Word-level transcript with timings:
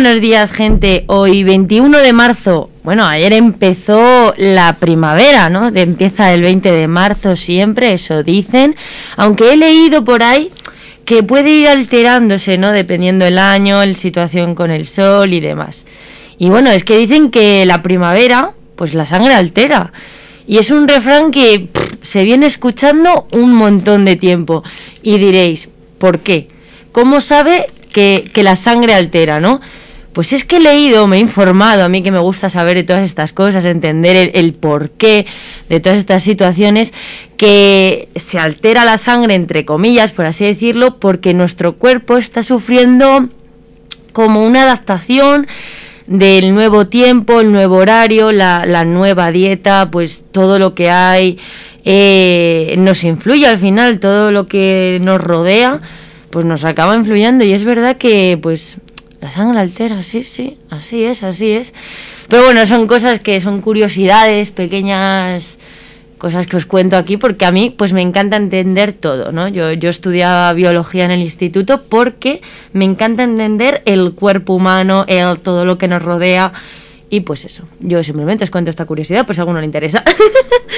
buenos 0.00 0.20
días, 0.20 0.52
gente. 0.52 1.02
Hoy 1.08 1.42
21 1.42 1.98
de 1.98 2.12
marzo. 2.12 2.70
Bueno, 2.84 3.04
ayer 3.04 3.32
empezó 3.32 4.32
la 4.36 4.76
primavera, 4.78 5.50
¿no? 5.50 5.72
De, 5.72 5.80
empieza 5.80 6.32
el 6.32 6.42
20 6.42 6.70
de 6.70 6.86
marzo 6.86 7.34
siempre, 7.34 7.94
eso 7.94 8.22
dicen. 8.22 8.76
Aunque 9.16 9.52
he 9.52 9.56
leído 9.56 10.04
por 10.04 10.22
ahí 10.22 10.52
que 11.04 11.24
puede 11.24 11.50
ir 11.50 11.66
alterándose, 11.66 12.58
¿no? 12.58 12.70
Dependiendo 12.70 13.26
el 13.26 13.38
año, 13.38 13.84
la 13.84 13.94
situación 13.94 14.54
con 14.54 14.70
el 14.70 14.86
sol 14.86 15.32
y 15.32 15.40
demás. 15.40 15.84
Y 16.38 16.48
bueno, 16.48 16.70
es 16.70 16.84
que 16.84 16.96
dicen 16.96 17.32
que 17.32 17.66
la 17.66 17.82
primavera, 17.82 18.52
pues 18.76 18.94
la 18.94 19.04
sangre 19.04 19.34
altera. 19.34 19.92
Y 20.46 20.58
es 20.58 20.70
un 20.70 20.86
refrán 20.86 21.32
que 21.32 21.70
se 22.02 22.22
viene 22.22 22.46
escuchando 22.46 23.26
un 23.32 23.52
montón 23.52 24.04
de 24.04 24.14
tiempo. 24.14 24.62
Y 25.02 25.18
diréis, 25.18 25.70
¿por 25.98 26.20
qué? 26.20 26.46
¿Cómo 26.92 27.20
sabe 27.20 27.66
que, 27.92 28.30
la 28.36 28.54
sangre 28.54 28.94
altera, 28.94 29.40
no? 29.40 29.60
Pues 30.18 30.32
es 30.32 30.44
que 30.44 30.56
he 30.56 30.60
leído, 30.60 31.06
me 31.06 31.18
he 31.18 31.20
informado, 31.20 31.84
a 31.84 31.88
mí 31.88 32.02
que 32.02 32.10
me 32.10 32.18
gusta 32.18 32.50
saber 32.50 32.76
de 32.76 32.82
todas 32.82 33.04
estas 33.04 33.32
cosas, 33.32 33.64
entender 33.64 34.32
el, 34.34 34.52
porqué 34.52 35.26
de 35.68 35.78
todas 35.78 35.96
estas 35.96 36.24
situaciones, 36.24 36.92
que 37.36 38.08
se 38.16 38.40
altera 38.40 38.84
la 38.84 38.98
sangre, 38.98 39.36
entre 39.36 39.64
comillas, 39.64 40.10
por 40.10 40.24
así 40.24 40.44
decirlo, 40.44 40.98
porque 40.98 41.34
nuestro 41.34 41.74
cuerpo 41.74 42.16
está 42.16 42.42
sufriendo 42.42 43.28
como 44.12 44.44
una 44.44 44.64
adaptación 44.64 45.46
del 46.08 46.52
nuevo 46.52 46.88
tiempo, 46.88 47.40
el 47.40 47.52
nuevo 47.52 47.76
horario, 47.76 48.32
la, 48.32 48.64
la 48.66 48.84
nueva 48.84 49.30
dieta, 49.30 49.88
pues 49.92 50.24
todo 50.32 50.58
lo 50.58 50.74
que 50.74 50.90
hay 50.90 51.38
eh, 51.84 52.74
nos 52.76 53.04
influye 53.04 53.46
al 53.46 53.60
final, 53.60 54.00
todo 54.00 54.32
lo 54.32 54.48
que 54.48 54.98
nos 55.00 55.20
rodea, 55.20 55.80
pues 56.30 56.44
nos 56.44 56.64
acaba 56.64 56.96
influyendo. 56.96 57.44
Y 57.44 57.52
es 57.52 57.62
verdad 57.62 57.98
que 57.98 58.36
pues 58.42 58.78
la 59.20 59.30
sangre 59.30 59.58
altera, 59.58 60.02
sí, 60.02 60.22
sí, 60.22 60.58
así 60.70 61.04
es, 61.04 61.22
así 61.22 61.50
es. 61.50 61.74
Pero 62.28 62.44
bueno, 62.44 62.66
son 62.66 62.86
cosas 62.86 63.20
que 63.20 63.40
son 63.40 63.60
curiosidades, 63.60 64.50
pequeñas 64.50 65.58
cosas 66.18 66.46
que 66.46 66.56
os 66.56 66.66
cuento 66.66 66.96
aquí 66.96 67.16
porque 67.16 67.46
a 67.46 67.52
mí 67.52 67.70
pues 67.70 67.92
me 67.92 68.02
encanta 68.02 68.36
entender 68.36 68.92
todo, 68.92 69.32
¿no? 69.32 69.48
Yo, 69.48 69.72
yo 69.72 69.88
estudiaba 69.88 70.52
biología 70.52 71.04
en 71.04 71.12
el 71.12 71.20
instituto 71.20 71.82
porque 71.88 72.42
me 72.72 72.84
encanta 72.84 73.22
entender 73.22 73.82
el 73.86 74.12
cuerpo 74.12 74.54
humano, 74.54 75.04
el, 75.06 75.38
todo 75.38 75.64
lo 75.64 75.78
que 75.78 75.88
nos 75.88 76.02
rodea 76.02 76.52
y 77.08 77.20
pues 77.20 77.44
eso, 77.44 77.64
yo 77.80 78.02
simplemente 78.02 78.44
os 78.44 78.50
cuento 78.50 78.68
esta 78.68 78.84
curiosidad 78.84 79.24
pues 79.24 79.38
a 79.38 79.42
alguno 79.42 79.60
le 79.60 79.66
interesa. 79.66 80.02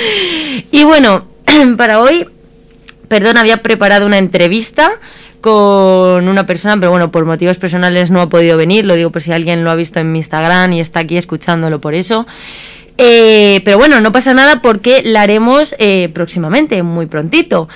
y 0.71 0.85
bueno, 0.85 1.25
para 1.77 2.01
hoy, 2.01 2.27
perdón, 3.09 3.37
había 3.39 3.63
preparado 3.63 4.07
una 4.07 4.19
entrevista 4.19 4.93
con 5.41 6.29
una 6.29 6.47
persona, 6.47 6.77
pero 6.79 6.91
bueno, 6.91 7.11
por 7.11 7.25
motivos 7.25 7.57
personales 7.57 8.11
no 8.11 8.21
ha 8.21 8.29
podido 8.29 8.57
venir, 8.57 8.85
lo 8.85 8.95
digo 8.95 9.11
por 9.11 9.23
si 9.23 9.33
alguien 9.33 9.65
lo 9.65 9.71
ha 9.71 9.75
visto 9.75 10.01
en 10.01 10.13
mi 10.13 10.19
Instagram 10.19 10.73
y 10.75 10.81
está 10.81 11.01
aquí 11.01 11.17
escuchándolo 11.17 11.81
por 11.81 11.95
eso. 11.95 12.27
Eh, 12.99 13.63
pero 13.65 13.79
bueno, 13.79 14.01
no 14.01 14.13
pasa 14.13 14.35
nada 14.35 14.61
porque 14.61 15.03
la 15.03 15.23
haremos 15.23 15.75
eh, 15.79 16.11
próximamente, 16.13 16.83
muy 16.83 17.07
prontito. 17.07 17.69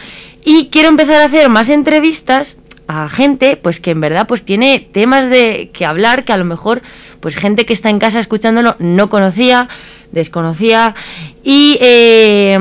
Y 0.45 0.69
quiero 0.69 0.89
empezar 0.91 1.23
a 1.23 1.25
hacer 1.25 1.49
más 1.49 1.71
entrevistas 1.71 2.59
a 2.87 3.09
gente 3.09 3.57
pues 3.57 3.81
que 3.81 3.93
en 3.93 4.01
verdad 4.03 4.27
pues 4.27 4.45
tiene 4.45 4.87
temas 4.93 5.31
de 5.31 5.71
que 5.73 5.87
hablar 5.87 6.25
que 6.25 6.35
a 6.35 6.37
lo 6.37 6.45
mejor 6.45 6.83
pues 7.21 7.37
gente 7.37 7.65
que 7.65 7.73
está 7.73 7.89
en 7.89 7.99
casa 7.99 8.21
escuchándolo 8.21 8.77
no 8.79 9.09
conocía, 9.09 9.71
desconocía 10.13 10.95
y 11.43 11.79
eh, 11.81 12.59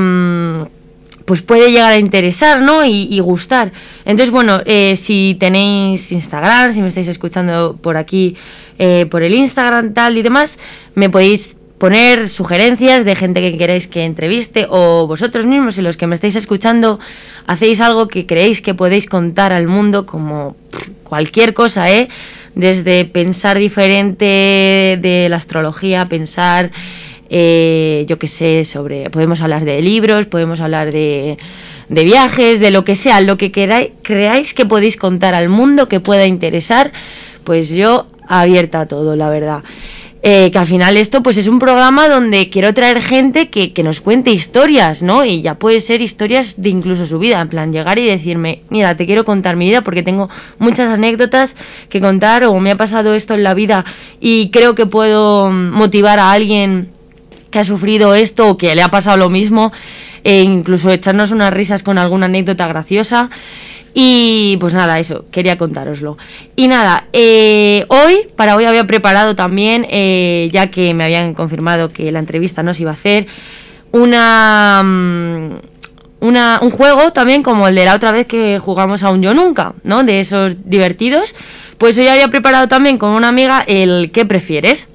pues 1.24 1.42
puede 1.42 1.70
llegar 1.70 1.92
a 1.92 1.98
interesar, 1.98 2.60
¿no? 2.60 2.84
Y, 2.84 3.18
gustar. 3.20 3.72
Entonces, 4.04 4.30
bueno, 4.30 4.60
si 4.96 5.36
tenéis 5.40 6.12
Instagram, 6.12 6.72
si 6.72 6.82
me 6.82 6.88
estáis 6.88 7.08
escuchando 7.08 7.78
por 7.80 7.96
aquí, 7.96 8.36
por 9.10 9.22
el 9.22 9.34
Instagram, 9.34 9.94
tal 9.94 10.18
y 10.18 10.22
demás, 10.22 10.58
me 10.94 11.08
podéis 11.08 11.56
poner 11.78 12.28
sugerencias 12.28 13.04
de 13.04 13.14
gente 13.14 13.40
que 13.40 13.58
queréis 13.58 13.88
que 13.88 14.04
entreviste 14.04 14.66
o 14.70 15.06
vosotros 15.06 15.44
mismos, 15.44 15.76
y 15.76 15.82
los 15.82 15.96
que 15.96 16.06
me 16.06 16.14
estáis 16.14 16.36
escuchando, 16.36 16.98
hacéis 17.46 17.80
algo 17.80 18.08
que 18.08 18.26
creéis 18.26 18.60
que 18.60 18.74
podéis 18.74 19.06
contar 19.06 19.52
al 19.52 19.66
mundo 19.66 20.06
como 20.06 20.56
cualquier 21.02 21.52
cosa, 21.52 21.90
¿eh? 21.90 22.08
Desde 22.54 23.04
pensar 23.04 23.58
diferente 23.58 24.98
de 25.00 25.26
la 25.28 25.36
astrología, 25.36 26.04
pensar, 26.06 26.70
eh, 27.30 28.04
yo 28.08 28.18
qué 28.18 28.28
sé, 28.28 28.64
sobre, 28.64 29.10
podemos 29.10 29.40
hablar 29.40 29.64
de 29.64 29.80
libros, 29.80 30.26
podemos 30.26 30.60
hablar 30.60 30.92
de, 30.92 31.38
de 31.88 32.04
viajes, 32.04 32.60
de 32.60 32.70
lo 32.70 32.84
que 32.84 32.96
sea, 32.96 33.20
lo 33.20 33.36
que 33.36 33.52
queráis, 33.52 33.90
creáis 34.02 34.54
que 34.54 34.66
podéis 34.66 34.96
contar 34.96 35.34
al 35.34 35.48
mundo, 35.48 35.88
que 35.88 36.00
pueda 36.00 36.26
interesar, 36.26 36.92
pues 37.44 37.68
yo 37.70 38.06
abierta 38.28 38.80
a 38.80 38.86
todo, 38.86 39.16
la 39.16 39.28
verdad. 39.30 39.62
Eh, 40.26 40.50
que 40.50 40.56
al 40.56 40.66
final 40.66 40.96
esto 40.96 41.22
pues 41.22 41.36
es 41.36 41.48
un 41.48 41.58
programa 41.58 42.08
donde 42.08 42.48
quiero 42.48 42.72
traer 42.72 43.02
gente 43.02 43.50
que, 43.50 43.74
que, 43.74 43.82
nos 43.82 44.00
cuente 44.00 44.30
historias, 44.30 45.02
¿no? 45.02 45.22
Y 45.26 45.42
ya 45.42 45.56
puede 45.56 45.80
ser 45.80 46.00
historias 46.00 46.62
de 46.62 46.70
incluso 46.70 47.04
su 47.04 47.18
vida, 47.18 47.42
en 47.42 47.50
plan 47.50 47.74
llegar 47.74 47.98
y 47.98 48.06
decirme, 48.06 48.62
mira, 48.70 48.96
te 48.96 49.04
quiero 49.04 49.26
contar 49.26 49.56
mi 49.56 49.66
vida 49.66 49.82
porque 49.82 50.02
tengo 50.02 50.30
muchas 50.58 50.90
anécdotas 50.90 51.56
que 51.90 52.00
contar 52.00 52.44
o 52.44 52.58
me 52.58 52.70
ha 52.70 52.76
pasado 52.78 53.14
esto 53.14 53.34
en 53.34 53.42
la 53.42 53.52
vida 53.52 53.84
y 54.18 54.48
creo 54.48 54.74
que 54.74 54.86
puedo 54.86 55.50
motivar 55.50 56.18
a 56.18 56.32
alguien 56.32 56.93
que 57.54 57.60
ha 57.60 57.64
sufrido 57.64 58.16
esto 58.16 58.48
o 58.48 58.58
que 58.58 58.74
le 58.74 58.82
ha 58.82 58.88
pasado 58.88 59.16
lo 59.16 59.30
mismo 59.30 59.72
e 60.24 60.42
incluso 60.42 60.90
echarnos 60.90 61.30
unas 61.30 61.54
risas 61.54 61.84
con 61.84 61.98
alguna 61.98 62.26
anécdota 62.26 62.66
graciosa. 62.66 63.30
Y 63.94 64.56
pues 64.58 64.74
nada, 64.74 64.98
eso, 64.98 65.26
quería 65.30 65.56
contároslo. 65.56 66.18
Y 66.56 66.66
nada, 66.66 67.06
eh, 67.12 67.86
hoy, 67.86 68.26
para 68.34 68.56
hoy 68.56 68.64
había 68.64 68.88
preparado 68.88 69.36
también, 69.36 69.86
eh, 69.88 70.48
ya 70.50 70.66
que 70.66 70.94
me 70.94 71.04
habían 71.04 71.32
confirmado 71.32 71.92
que 71.92 72.10
la 72.10 72.18
entrevista 72.18 72.64
no 72.64 72.74
se 72.74 72.82
iba 72.82 72.90
a 72.90 72.94
hacer, 72.94 73.28
una, 73.92 74.82
mm, 74.84 75.48
una, 76.26 76.58
un 76.60 76.70
juego 76.70 77.12
también 77.12 77.44
como 77.44 77.68
el 77.68 77.76
de 77.76 77.84
la 77.84 77.94
otra 77.94 78.10
vez 78.10 78.26
que 78.26 78.58
jugamos 78.58 79.04
a 79.04 79.10
un 79.10 79.22
yo 79.22 79.32
nunca, 79.32 79.74
¿no? 79.84 80.02
De 80.02 80.18
esos 80.18 80.68
divertidos. 80.68 81.36
Pues 81.78 81.96
hoy 81.98 82.08
había 82.08 82.26
preparado 82.26 82.66
también 82.66 82.98
con 82.98 83.10
una 83.10 83.28
amiga 83.28 83.62
el 83.64 84.10
¿qué 84.12 84.24
prefieres? 84.24 84.88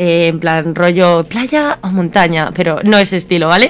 Eh, 0.00 0.28
en 0.28 0.38
plan 0.38 0.76
rollo 0.76 1.24
playa 1.24 1.80
o 1.82 1.88
montaña, 1.88 2.52
pero 2.54 2.78
no 2.84 2.98
ese 2.98 3.16
estilo, 3.16 3.48
¿vale? 3.48 3.68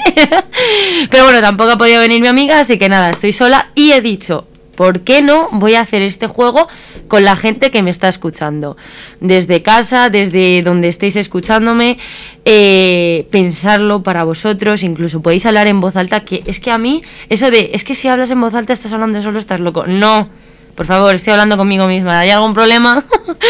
pero 1.11 1.25
bueno, 1.25 1.41
tampoco 1.41 1.71
ha 1.71 1.79
podido 1.79 2.03
venir 2.03 2.21
mi 2.21 2.29
amiga, 2.29 2.61
así 2.61 2.77
que 2.77 2.91
nada, 2.91 3.09
estoy 3.09 3.33
sola 3.33 3.71
y 3.75 3.93
he 3.93 4.03
dicho, 4.03 4.47
¿por 4.77 5.01
qué 5.01 5.23
no 5.23 5.49
voy 5.53 5.75
a 5.75 5.81
hacer 5.81 6.03
este 6.03 6.27
juego 6.27 6.69
con 7.09 7.25
la 7.25 7.35
gente 7.35 7.71
que 7.71 7.83
me 7.83 7.89
está 7.89 8.11
escuchando? 8.11 8.77
Desde 9.21 9.63
casa, 9.63 10.11
desde 10.11 10.61
donde 10.61 10.89
estéis 10.89 11.17
escuchándome, 11.17 11.97
eh, 12.45 13.27
pensarlo 13.31 14.03
para 14.03 14.25
vosotros, 14.25 14.83
incluso 14.83 15.23
podéis 15.23 15.47
hablar 15.47 15.67
en 15.67 15.81
voz 15.81 15.97
alta, 15.97 16.27
que 16.27 16.43
es 16.45 16.61
que 16.61 16.71
a 16.71 16.77
mí, 16.77 17.01
eso 17.31 17.51
de, 17.51 17.71
es 17.73 17.85
que 17.85 17.95
si 17.95 18.07
hablas 18.07 18.31
en 18.31 18.43
voz 18.43 18.53
alta 18.53 18.75
estás 18.75 18.93
hablando 18.93 19.23
solo, 19.23 19.39
estás 19.39 19.61
loco. 19.61 19.87
No 19.87 20.29
por 20.79 20.87
favor, 20.87 21.13
estoy 21.13 21.33
hablando 21.33 21.57
conmigo 21.57 21.89
misma, 21.89 22.21
¿hay 22.21 22.31
algún 22.31 22.55
problema? 22.55 23.05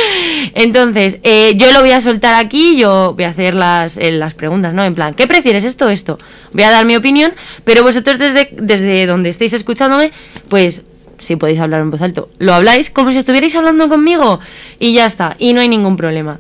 Entonces, 0.55 1.19
eh, 1.25 1.53
yo 1.56 1.71
lo 1.72 1.81
voy 1.81 1.91
a 1.91 2.00
soltar 2.00 2.43
aquí, 2.43 2.78
yo 2.78 3.12
voy 3.15 3.25
a 3.25 3.28
hacer 3.28 3.53
las, 3.53 3.99
eh, 3.99 4.12
las 4.12 4.33
preguntas, 4.33 4.72
¿no? 4.72 4.83
En 4.83 4.94
plan, 4.94 5.12
¿qué 5.12 5.27
prefieres 5.27 5.65
esto 5.65 5.91
esto? 5.91 6.17
Voy 6.55 6.62
a 6.62 6.71
dar 6.71 6.87
mi 6.87 6.97
opinión, 6.97 7.34
pero 7.65 7.83
vosotros 7.83 8.19
desde, 8.19 8.49
desde 8.53 9.05
donde 9.05 9.28
estéis 9.28 9.53
escuchándome, 9.53 10.11
pues 10.49 10.81
si 11.19 11.37
podéis 11.37 11.61
hablar 11.61 11.83
en 11.83 11.91
voz 11.91 12.00
alto, 12.00 12.31
lo 12.38 12.55
habláis 12.55 12.88
como 12.88 13.12
si 13.12 13.19
estuvierais 13.19 13.55
hablando 13.56 13.91
conmigo 13.91 14.41
y 14.78 14.94
ya 14.94 15.05
está, 15.05 15.37
y 15.38 15.53
no 15.53 15.61
hay 15.61 15.69
ningún 15.69 15.99
problema. 15.99 16.38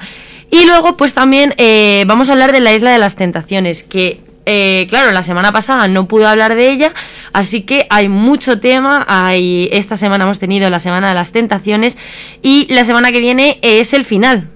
Y 0.50 0.64
luego, 0.64 0.96
pues 0.96 1.12
también 1.12 1.52
eh, 1.58 2.04
vamos 2.06 2.30
a 2.30 2.32
hablar 2.32 2.50
de 2.52 2.60
la 2.60 2.72
isla 2.72 2.92
de 2.92 2.98
las 2.98 3.14
tentaciones, 3.14 3.82
que 3.82 4.22
eh, 4.50 4.86
claro, 4.88 5.12
la 5.12 5.22
semana 5.22 5.52
pasada 5.52 5.88
no 5.88 6.08
pude 6.08 6.24
hablar 6.24 6.54
de 6.54 6.70
ella, 6.70 6.94
así 7.34 7.64
que 7.64 7.86
hay 7.90 8.08
mucho 8.08 8.60
tema. 8.60 9.04
Hay, 9.06 9.68
esta 9.72 9.98
semana 9.98 10.24
hemos 10.24 10.38
tenido 10.38 10.70
la 10.70 10.80
semana 10.80 11.10
de 11.10 11.14
las 11.14 11.32
tentaciones 11.32 11.98
y 12.42 12.66
la 12.70 12.86
semana 12.86 13.12
que 13.12 13.20
viene 13.20 13.58
es 13.60 13.92
el 13.92 14.06
final. 14.06 14.48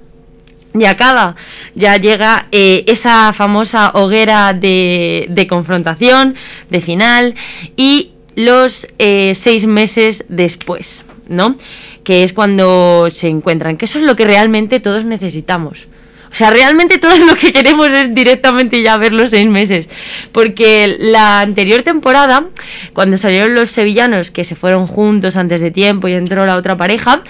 Ya 0.73 0.93
acaba, 0.93 1.37
ya 1.75 1.99
llega 1.99 2.47
eh, 2.53 2.85
esa 2.87 3.35
famosa 3.35 3.91
hoguera 3.91 4.55
de, 4.55 5.47
confrontación, 5.47 6.37
de 6.71 6.81
final, 6.81 7.35
y 7.77 8.13
los 8.35 8.87
eh, 8.99 9.35
seis 9.35 9.67
meses 9.67 10.25
después, 10.31 11.05
¿no? 11.29 11.55
Que 12.03 12.25
es 12.25 12.33
cuando 12.33 13.11
se 13.11 13.29
encuentran, 13.29 13.77
que 13.77 13.85
eso 13.85 13.99
es 13.99 14.07
lo 14.07 14.17
que 14.17 14.25
realmente 14.25 14.81
todos 14.81 15.05
necesitamos. 15.05 15.87
O 16.33 16.35
sea, 16.35 16.51
realmente 16.51 16.99
todo 16.99 17.17
lo 17.27 17.35
que 17.37 17.53
queremos 17.53 17.89
es 17.89 18.15
directamente 18.15 18.83
ya 18.83 18.97
ver 18.97 19.13
los 19.13 19.31
seis 19.31 19.47
meses. 19.47 19.89
Porque 20.33 20.97
la 20.99 21.41
anterior 21.41 21.83
temporada, 21.83 22.47
cuando 22.95 23.19
salieron 23.19 23.55
los 23.55 23.71
sevillanos 23.71 24.31
que 24.31 24.45
se 24.45 24.55
fueron 24.55 24.87
juntos 24.87 25.37
antes 25.37 25.61
de 25.61 25.71
tiempo 25.71 26.09
y 26.09 26.15
entró 26.15 26.47
la 26.47 26.57
otra 26.57 26.77
pareja, 26.77 27.23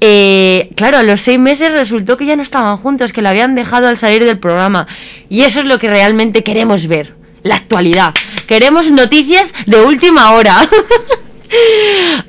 eh, 0.00 0.70
claro, 0.74 0.98
a 0.98 1.04
los 1.04 1.20
seis 1.20 1.38
meses 1.38 1.70
resultó 1.72 2.16
que 2.16 2.26
ya 2.26 2.34
no 2.34 2.42
estaban 2.42 2.76
juntos, 2.76 3.12
que 3.12 3.22
la 3.22 3.30
habían 3.30 3.54
dejado 3.54 3.86
al 3.86 3.96
salir 3.96 4.24
del 4.24 4.38
programa. 4.38 4.88
Y 5.28 5.42
eso 5.42 5.60
es 5.60 5.66
lo 5.66 5.78
que 5.78 5.88
realmente 5.88 6.42
queremos 6.42 6.88
ver, 6.88 7.14
la 7.44 7.54
actualidad. 7.54 8.12
Queremos 8.48 8.90
noticias 8.90 9.52
de 9.66 9.80
última 9.80 10.32
hora. 10.32 10.56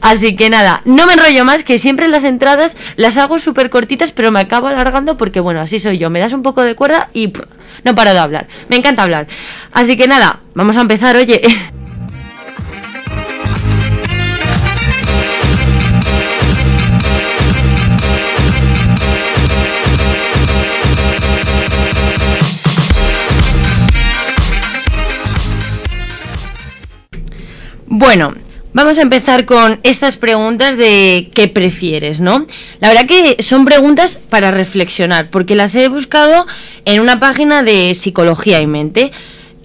Así 0.02 0.36
que 0.36 0.50
nada, 0.50 0.82
no 0.86 1.06
me 1.06 1.14
enrollo 1.14 1.46
más, 1.46 1.64
que 1.64 1.80
siempre 1.80 2.08
las 2.08 2.24
entradas 2.24 2.76
las 2.96 3.18
hago 3.18 3.40
súper 3.40 3.70
cortitas, 3.70 4.12
pero 4.12 4.32
me 4.32 4.40
acabo 4.40 4.68
alargando 4.68 5.18
porque, 5.18 5.40
bueno, 5.40 5.62
así 5.62 5.80
soy 5.80 5.98
yo. 5.98 6.10
Me 6.10 6.20
das 6.20 6.34
un 6.34 6.44
poco 6.44 6.64
de 6.64 6.76
cuerda 6.76 7.10
y 7.14 7.32
no 7.84 7.96
paro 7.96 8.12
de 8.14 8.20
hablar. 8.20 8.48
Me 8.70 8.76
encanta 8.76 9.04
hablar. 9.04 9.28
Así 9.72 9.98
que 9.98 10.08
nada, 10.08 10.40
vamos 10.54 10.78
a 10.78 10.82
empezar, 10.82 11.16
oye. 11.16 11.42
Bueno, 27.96 28.34
vamos 28.74 28.98
a 28.98 29.02
empezar 29.02 29.46
con 29.46 29.80
estas 29.84 30.18
preguntas 30.18 30.78
de 30.78 31.30
qué 31.34 31.48
prefieres, 31.48 32.20
¿no? 32.20 32.46
La 32.80 32.90
verdad 32.90 33.06
que 33.06 33.42
son 33.42 33.66
preguntas 33.66 34.20
para 34.30 34.52
reflexionar, 34.52 35.30
porque 35.30 35.56
las 35.56 35.74
he 35.76 35.88
buscado 35.88 36.46
en 36.86 37.02
una 37.02 37.20
página 37.20 37.64
de 37.64 37.96
psicología 37.96 38.62
y 38.62 38.68
mente. 38.68 39.12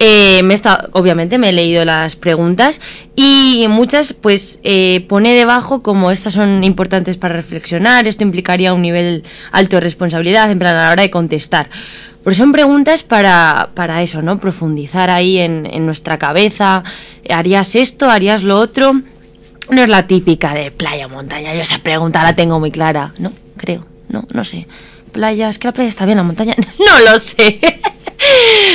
Eh, 0.01 0.43
me 0.43 0.53
está, 0.53 0.87
obviamente 0.93 1.37
me 1.37 1.49
he 1.49 1.51
leído 1.51 1.83
las 1.83 2.15
preguntas 2.15 2.79
y 3.17 3.65
muchas 3.67 4.13
pues 4.13 4.59
eh, 4.63 5.05
pone 5.09 5.33
debajo 5.33 5.83
como 5.83 6.09
estas 6.09 6.31
son 6.31 6.63
importantes 6.63 7.17
para 7.17 7.35
reflexionar, 7.35 8.07
esto 8.07 8.23
implicaría 8.23 8.73
un 8.73 8.81
nivel 8.81 9.25
alto 9.51 9.75
de 9.75 9.81
responsabilidad 9.81 10.49
en 10.49 10.57
plan 10.57 10.77
a 10.77 10.85
la 10.85 10.91
hora 10.93 11.03
de 11.03 11.09
contestar. 11.09 11.69
Pero 12.23 12.35
son 12.35 12.51
preguntas 12.51 13.03
para, 13.03 13.69
para 13.73 14.01
eso, 14.01 14.21
¿no? 14.21 14.39
Profundizar 14.39 15.09
ahí 15.09 15.39
en, 15.39 15.65
en 15.65 15.85
nuestra 15.85 16.17
cabeza. 16.17 16.83
¿Harías 17.29 17.75
esto? 17.75 18.09
¿Harías 18.09 18.43
lo 18.43 18.57
otro? 18.57 18.93
No 19.69 19.81
es 19.81 19.89
la 19.89 20.07
típica 20.07 20.53
de 20.53 20.71
playa 20.71 21.05
o 21.05 21.09
montaña. 21.09 21.53
Yo 21.53 21.61
esa 21.61 21.79
pregunta 21.79 22.23
la 22.23 22.35
tengo 22.35 22.59
muy 22.59 22.71
clara. 22.71 23.13
No, 23.19 23.31
creo. 23.55 23.85
No, 24.09 24.27
no 24.33 24.43
sé. 24.43 24.67
Playa, 25.11 25.49
es 25.49 25.59
que 25.59 25.67
la 25.67 25.73
playa 25.73 25.89
está 25.89 26.05
bien, 26.05 26.17
la 26.17 26.23
montaña. 26.23 26.55
No 26.79 27.11
lo 27.11 27.19
sé. 27.19 27.59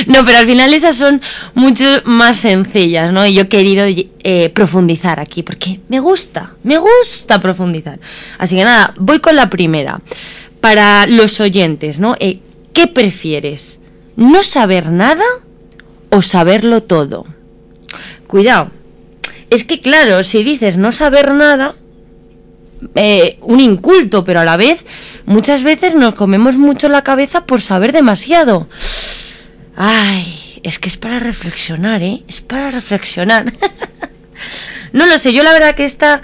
No, 0.07 0.25
pero 0.25 0.39
al 0.39 0.47
final 0.47 0.73
esas 0.73 0.97
son 0.97 1.21
mucho 1.53 1.85
más 2.05 2.39
sencillas, 2.39 3.13
¿no? 3.13 3.27
Y 3.27 3.35
yo 3.35 3.43
he 3.43 3.49
querido 3.49 3.85
eh, 3.87 4.49
profundizar 4.49 5.21
aquí, 5.21 5.43
porque 5.43 5.81
me 5.89 6.01
gusta, 6.01 6.55
me 6.63 6.79
gusta 6.79 7.43
profundizar. 7.43 7.99
Así 8.39 8.57
que 8.57 8.65
nada, 8.65 8.95
voy 8.97 9.21
con 9.21 9.37
la 9.37 9.51
primera. 9.51 10.01
Para 10.63 11.07
los 11.07 11.41
oyentes, 11.41 12.01
¿no? 12.01 12.17
Eh, 12.21 12.39
¿Qué 12.75 12.89
prefieres? 12.89 13.81
¿No 14.17 14.43
saber 14.43 14.91
nada 14.91 15.25
o 16.11 16.21
saberlo 16.21 16.83
todo? 16.83 17.25
Cuidado. 18.27 18.71
Es 19.49 19.65
que 19.65 19.81
claro, 19.81 20.25
si 20.25 20.43
dices 20.43 20.77
no 20.77 20.91
saber 20.91 21.33
nada, 21.33 21.77
eh, 22.97 23.39
un 23.43 23.61
inculto, 23.61 24.25
pero 24.25 24.41
a 24.41 24.45
la 24.45 24.57
vez 24.57 24.85
muchas 25.25 25.63
veces 25.63 25.95
nos 25.95 26.15
comemos 26.15 26.59
mucho 26.59 26.89
la 26.89 27.05
cabeza 27.05 27.47
por 27.47 27.61
saber 27.61 27.93
demasiado. 27.93 28.69
Ay, 29.77 30.61
es 30.65 30.81
que 30.81 30.89
es 30.89 30.97
para 30.97 31.21
reflexionar, 31.21 32.03
¿eh? 32.03 32.25
Es 32.27 32.41
para 32.41 32.73
reflexionar. 32.73 33.53
no 34.93 35.07
lo 35.07 35.19
sé, 35.19 35.33
yo 35.33 35.45
la 35.45 35.53
verdad 35.53 35.77
que 35.77 35.85
esta... 35.85 36.23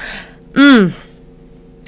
Mm, 0.55 0.87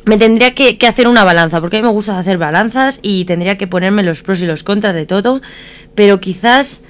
me 0.04 0.18
tendría 0.18 0.54
que, 0.54 0.76
hacer 0.86 1.06
una 1.08 1.24
balanza, 1.24 1.60
porque 1.60 1.76
a 1.76 1.80
mí 1.80 1.86
me 1.86 1.92
gusta 1.92 2.18
hacer 2.18 2.38
balanzas 2.38 2.98
y 3.02 3.24
tendría 3.24 3.56
que 3.56 3.66
ponerme 3.66 4.02
los 4.02 4.22
pros 4.22 4.40
y 4.42 4.46
los 4.46 4.64
contras 4.64 4.94
de 4.94 5.06
todo, 5.06 5.40
pero 5.94 6.18
quizás, 6.18 6.82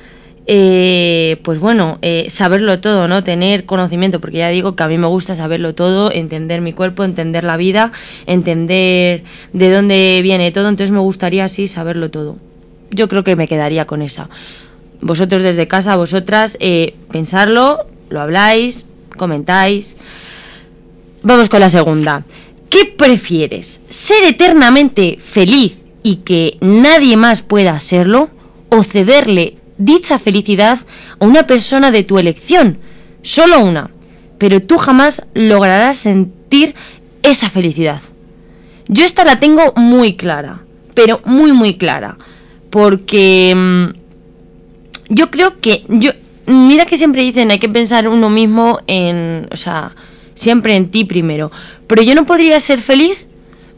eh, 0.47 1.38
pues 1.43 1.59
bueno, 1.59 1.99
eh, 2.00 2.26
saberlo 2.31 2.81
todo, 2.81 3.09
¿no? 3.09 3.23
Tener 3.23 3.67
conocimiento, 3.67 4.20
porque 4.20 4.38
ya 4.38 4.49
digo 4.49 4.76
que 4.76 4.82
a 4.82 4.88
mí 4.88 4.97
me 4.97 5.06
gusta 5.06 5.37
saberlo 5.37 5.75
todo, 5.75 6.11
entender 6.11 6.62
mi 6.62 6.73
cuerpo, 6.73 7.05
entender 7.05 7.44
la 7.44 7.56
vida, 7.56 7.93
entender 8.26 9.25
de 9.53 9.70
dónde 9.70 10.20
viene 10.23 10.50
todo, 10.53 10.69
entonces 10.69 10.93
me 10.93 11.00
gustaría 11.00 11.44
así 11.44 11.69
saberlo 11.69 12.11
todo. 12.11 12.38
Yo 12.91 13.09
creo 13.09 13.25
que 13.25 13.37
me 13.37 13.47
quedaría 13.49 13.87
con 13.87 14.03
esa. 14.03 14.29
Vosotros 15.00 15.43
desde 15.43 15.69
casa, 15.69 15.97
vosotras, 15.97 16.56
eh, 16.61 16.94
pensarlo, 17.11 17.87
lo 18.09 18.20
habláis, 18.20 18.87
comentáis. 19.17 19.97
Vamos 21.23 21.49
con 21.49 21.61
la 21.61 21.69
segunda. 21.69 22.25
¿Qué 22.73 22.87
prefieres? 22.87 23.83
¿Ser 23.91 24.25
eternamente 24.25 25.19
feliz 25.23 25.77
y 26.03 26.17
que 26.25 26.57
nadie 26.63 27.19
más 27.19 27.43
pueda 27.43 27.79
serlo? 27.81 28.31
¿O 28.71 28.83
cederle 28.83 29.59
dicha 29.77 30.19
felicidad 30.19 30.79
a 31.21 31.27
una 31.27 31.47
persona 31.47 31.91
de 31.91 32.03
tu 32.03 32.19
elección? 32.19 32.79
Solo 33.21 33.63
una. 33.63 33.91
Pero 34.39 34.63
tú 34.63 34.79
jamás 34.79 35.23
lograrás 35.35 35.99
sentir 35.99 36.75
esa 37.23 37.51
felicidad. 37.51 38.01
Yo 38.89 39.05
esta 39.05 39.27
la 39.27 39.39
tengo 39.39 39.75
muy 39.77 40.17
clara, 40.17 40.63
pero 40.95 41.21
muy 41.27 41.53
muy 41.53 41.77
clara. 41.77 42.17
Porque 42.71 43.53
mm, 43.55 43.85
yo 45.11 45.31
creo 45.31 45.61
que 45.61 45.85
yo 45.91 46.13
mira 46.47 46.87
que 46.87 46.97
siempre 46.97 47.21
dicen 47.21 47.51
hay 47.51 47.59
que 47.59 47.69
pensar 47.69 48.09
uno 48.09 48.31
mismo 48.31 48.81
en, 48.87 49.47
o 49.53 49.57
sea, 49.57 49.95
siempre 50.34 50.76
en 50.76 50.90
ti 50.90 51.05
primero. 51.05 51.50
Pero 51.87 52.02
yo 52.02 52.14
no 52.14 52.26
podría 52.26 52.58
ser 52.61 52.81
feliz 52.81 53.29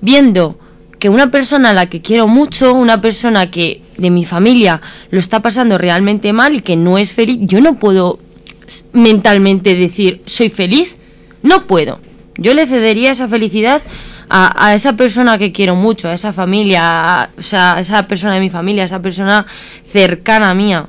viendo 0.00 0.58
que 0.98 1.08
una 1.08 1.30
persona 1.30 1.70
a 1.70 1.74
la 1.74 1.86
que 1.86 2.00
quiero 2.00 2.28
mucho, 2.28 2.72
una 2.72 3.00
persona 3.00 3.50
que 3.50 3.82
de 3.96 4.10
mi 4.10 4.24
familia 4.24 4.80
lo 5.10 5.18
está 5.18 5.40
pasando 5.40 5.78
realmente 5.78 6.32
mal 6.32 6.54
y 6.56 6.60
que 6.60 6.76
no 6.76 6.98
es 6.98 7.12
feliz, 7.12 7.38
yo 7.40 7.60
no 7.60 7.78
puedo 7.78 8.18
mentalmente 8.92 9.74
decir 9.74 10.22
soy 10.26 10.50
feliz. 10.50 10.96
No 11.42 11.66
puedo. 11.66 12.00
Yo 12.38 12.54
le 12.54 12.66
cedería 12.66 13.10
esa 13.10 13.28
felicidad 13.28 13.82
a, 14.30 14.66
a, 14.66 14.74
esa 14.74 14.94
persona 14.94 15.36
que 15.36 15.52
quiero 15.52 15.76
mucho, 15.76 16.08
a 16.08 16.14
esa 16.14 16.32
familia, 16.32 17.28
o 17.36 17.42
sea, 17.42 17.74
a 17.74 17.80
esa 17.80 18.06
persona 18.06 18.34
de 18.34 18.40
mi 18.40 18.50
familia, 18.50 18.84
a 18.84 18.86
esa 18.86 19.02
persona 19.02 19.46
cercana 19.86 20.50
a 20.50 20.54
mía. 20.54 20.86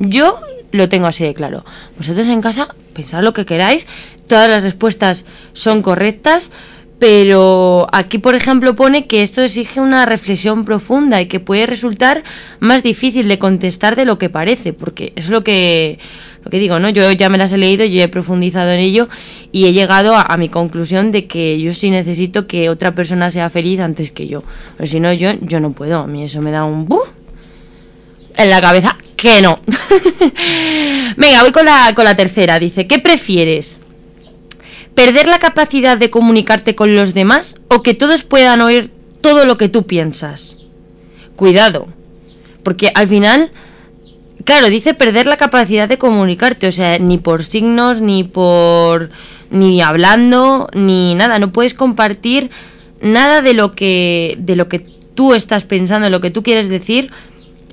Yo 0.00 0.40
lo 0.72 0.88
tengo 0.88 1.06
así 1.06 1.24
de 1.24 1.34
claro. 1.34 1.64
Vosotros 1.96 2.26
en 2.26 2.40
casa 2.40 2.74
pensad 2.92 3.22
lo 3.22 3.32
que 3.32 3.46
queráis, 3.46 3.86
todas 4.26 4.48
las 4.48 4.62
respuestas 4.62 5.24
son 5.52 5.82
correctas, 5.82 6.52
pero 7.02 7.88
aquí, 7.90 8.18
por 8.18 8.36
ejemplo, 8.36 8.76
pone 8.76 9.08
que 9.08 9.24
esto 9.24 9.42
exige 9.42 9.80
una 9.80 10.06
reflexión 10.06 10.64
profunda 10.64 11.20
y 11.20 11.26
que 11.26 11.40
puede 11.40 11.66
resultar 11.66 12.22
más 12.60 12.84
difícil 12.84 13.26
de 13.26 13.40
contestar 13.40 13.96
de 13.96 14.04
lo 14.04 14.18
que 14.18 14.30
parece, 14.30 14.72
porque 14.72 15.12
es 15.16 15.28
lo 15.28 15.42
que, 15.42 15.98
lo 16.44 16.50
que 16.52 16.60
digo, 16.60 16.78
¿no? 16.78 16.90
Yo 16.90 17.10
ya 17.10 17.28
me 17.28 17.38
las 17.38 17.52
he 17.52 17.58
leído, 17.58 17.84
yo 17.84 18.04
he 18.04 18.06
profundizado 18.06 18.70
en 18.70 18.78
ello 18.78 19.08
y 19.50 19.66
he 19.66 19.72
llegado 19.72 20.14
a, 20.14 20.36
mi 20.36 20.48
conclusión 20.48 21.10
de 21.10 21.26
que 21.26 21.60
yo 21.60 21.74
sí 21.74 21.90
necesito 21.90 22.46
que 22.46 22.70
otra 22.70 22.94
persona 22.94 23.30
sea 23.30 23.50
feliz 23.50 23.80
antes 23.80 24.12
que 24.12 24.28
yo. 24.28 24.44
Pero 24.76 24.86
si 24.86 25.00
no, 25.00 25.12
yo, 25.12 25.32
yo 25.40 25.58
no 25.58 25.72
puedo. 25.72 25.98
A 25.98 26.06
mí 26.06 26.22
eso 26.22 26.40
me 26.40 26.52
da 26.52 26.64
un 26.64 26.86
en 28.36 28.50
la 28.50 28.60
cabeza 28.60 28.96
que 29.16 29.40
no. 29.40 29.60
Venga, 31.16 31.42
voy 31.42 31.52
con 31.52 31.64
la, 31.64 31.92
con 31.94 32.04
la 32.04 32.16
tercera. 32.16 32.58
Dice, 32.58 32.86
¿qué 32.86 32.98
prefieres? 32.98 33.78
¿Perder 34.94 35.28
la 35.28 35.38
capacidad 35.38 35.96
de 35.96 36.10
comunicarte 36.10 36.74
con 36.74 36.94
los 36.96 37.14
demás 37.14 37.56
o 37.68 37.82
que 37.82 37.94
todos 37.94 38.24
puedan 38.24 38.60
oír 38.60 38.90
todo 39.20 39.46
lo 39.46 39.56
que 39.56 39.68
tú 39.68 39.86
piensas? 39.86 40.58
Cuidado, 41.36 41.88
porque 42.62 42.92
al 42.94 43.08
final, 43.08 43.52
claro, 44.44 44.68
dice 44.68 44.92
perder 44.92 45.26
la 45.26 45.36
capacidad 45.36 45.88
de 45.88 45.98
comunicarte, 45.98 46.66
o 46.66 46.72
sea, 46.72 46.98
ni 46.98 47.16
por 47.18 47.42
signos, 47.44 48.00
ni 48.00 48.24
por... 48.24 49.10
ni 49.50 49.80
hablando, 49.80 50.68
ni 50.74 51.14
nada, 51.14 51.38
no 51.38 51.52
puedes 51.52 51.74
compartir 51.74 52.50
nada 53.00 53.40
de 53.40 53.54
lo 53.54 53.72
que, 53.72 54.36
de 54.38 54.56
lo 54.56 54.68
que 54.68 54.80
tú 55.14 55.32
estás 55.32 55.64
pensando, 55.64 56.04
de 56.04 56.10
lo 56.10 56.20
que 56.20 56.30
tú 56.30 56.42
quieres 56.42 56.68
decir 56.68 57.10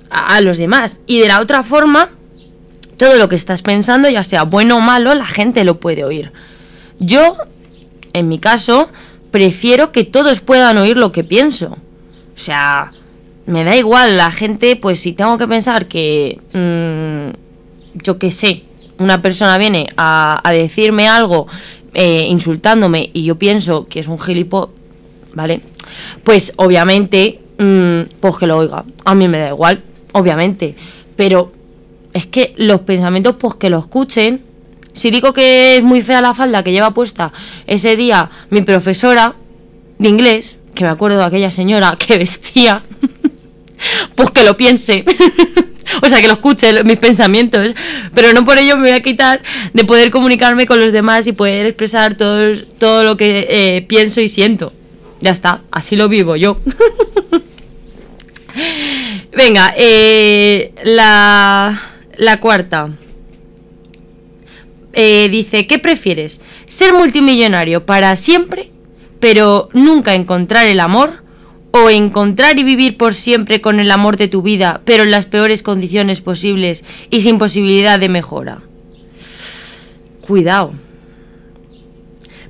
a, 0.10 0.36
a 0.36 0.42
los 0.42 0.58
demás. 0.58 1.02
Y 1.08 1.20
de 1.20 1.28
la 1.28 1.40
otra 1.40 1.64
forma, 1.64 2.10
todo 2.98 3.18
lo 3.18 3.30
que 3.30 3.36
estás 3.36 3.62
pensando, 3.62 4.10
ya 4.10 4.24
sea 4.24 4.44
bueno 4.44 4.78
o 4.78 4.82
malo, 4.82 5.16
la 5.16 5.26
gente 5.26 5.64
lo 5.64 5.80
puede 5.80 6.04
oír. 6.04 6.32
Yo, 7.00 7.38
en 8.14 8.28
mi 8.28 8.40
caso, 8.40 8.90
prefiero 9.32 9.92
que 9.92 10.04
todos 10.04 10.42
puedan 10.42 10.78
oír 10.78 10.98
lo 10.98 11.12
que 11.12 11.24
pienso. 11.24 11.78
O 12.36 12.38
sea, 12.38 12.92
me 13.46 13.64
da 13.64 13.76
igual 13.76 14.18
la 14.18 14.32
gente, 14.32 14.76
pues 14.76 15.00
si 15.00 15.14
tengo 15.14 15.38
que 15.38 15.48
pensar 15.48 15.88
que, 15.88 16.40
mm, 16.54 18.02
yo 18.04 18.20
qué 18.20 18.32
sé, 18.32 18.64
una 18.98 19.22
persona 19.22 19.58
viene 19.58 19.88
a, 19.98 20.42
decirme 20.52 21.08
algo 21.08 21.48
eh, 21.94 22.26
insultándome 22.28 23.10
y 23.14 23.24
yo 23.24 23.36
pienso 23.36 23.88
que 23.88 24.02
es 24.02 24.08
un 24.08 24.20
gilipo, 24.20 24.72
¿vale? 25.34 25.62
Pues 26.24 26.54
obviamente, 26.58 27.40
mm, 27.58 28.20
pues 28.20 28.38
que 28.38 28.46
lo 28.46 28.58
oiga. 28.58 28.84
A 29.06 29.16
mí 29.16 29.28
me 29.28 29.40
da 29.40 29.50
igual, 29.50 29.82
obviamente. 30.12 30.76
Pero 31.16 31.52
es 32.14 32.26
que 32.26 32.54
los 32.58 32.82
pensamientos, 32.82 33.36
pues 33.40 33.56
que 33.56 33.70
lo 33.70 33.80
escuchen 33.80 34.50
si 34.94 35.12
digo 35.12 35.34
que 35.34 35.78
es 35.78 35.84
muy 35.84 36.02
fea 36.02 36.22
la 36.22 36.34
falda 36.34 36.64
que 36.64 36.72
lleva 36.72 36.94
puesta 36.94 37.32
ese 37.68 37.96
día 37.96 38.30
mi 38.50 38.62
profesora 38.62 39.36
de 39.98 40.10
inglés, 40.10 40.58
que 40.76 40.84
me 40.84 40.90
acuerdo 40.90 41.20
de 41.20 41.26
aquella 41.26 41.52
señora 41.52 41.96
que 42.00 42.18
vestía, 42.18 42.84
pues 44.16 44.32
que 44.32 44.44
lo 44.44 44.58
piense. 44.58 45.06
o 46.02 46.10
sea, 46.10 46.22
que 46.22 46.28
lo 46.28 46.34
escuche, 46.34 46.84
mis 46.84 46.98
pensamientos, 46.98 47.74
pero 48.14 48.34
no 48.34 48.46
por 48.46 48.58
ello 48.58 48.78
me 48.78 48.90
voy 48.90 48.98
a 48.98 49.02
quitar 49.02 49.42
de 49.74 49.86
poder 49.86 50.12
comunicarme 50.12 50.66
con 50.66 50.80
los 50.80 50.92
demás 50.92 51.28
y 51.28 51.32
poder 51.34 51.66
expresar 51.66 52.16
todo, 52.16 52.56
todo 52.78 53.04
lo 53.04 53.16
que 53.18 53.48
eh, 53.50 53.86
pienso 53.88 54.22
y 54.22 54.30
siento. 54.30 54.74
Ya 55.22 55.32
está, 55.32 55.62
así 55.72 55.96
lo 55.96 56.10
vivo 56.10 56.36
yo. 56.36 56.60
Venga, 59.36 59.74
eh, 59.78 60.74
la, 60.84 61.82
la 62.18 62.40
cuarta. 62.40 62.90
Eh, 64.94 65.30
dice, 65.30 65.68
¿qué 65.68 65.78
prefieres? 65.78 66.42
¿Ser 66.66 66.94
multimillonario 66.94 67.86
para 67.86 68.16
siempre, 68.16 68.72
pero 69.20 69.70
nunca 69.74 70.16
encontrar 70.16 70.68
el 70.68 70.80
amor? 70.80 71.24
¿O 71.72 71.92
encontrar 71.92 72.58
y 72.58 72.64
vivir 72.64 72.98
por 72.98 73.14
siempre 73.14 73.62
con 73.62 73.80
el 73.80 73.92
amor 73.92 74.18
de 74.18 74.28
tu 74.28 74.42
vida, 74.42 74.82
pero 74.86 75.04
en 75.04 75.12
las 75.12 75.28
peores 75.28 75.62
condiciones 75.62 76.20
posibles 76.20 76.84
y 77.12 77.22
sin 77.22 77.38
posibilidad 77.38 78.00
de 78.00 78.10
mejora? 78.10 78.64
Cuidado. 80.22 80.74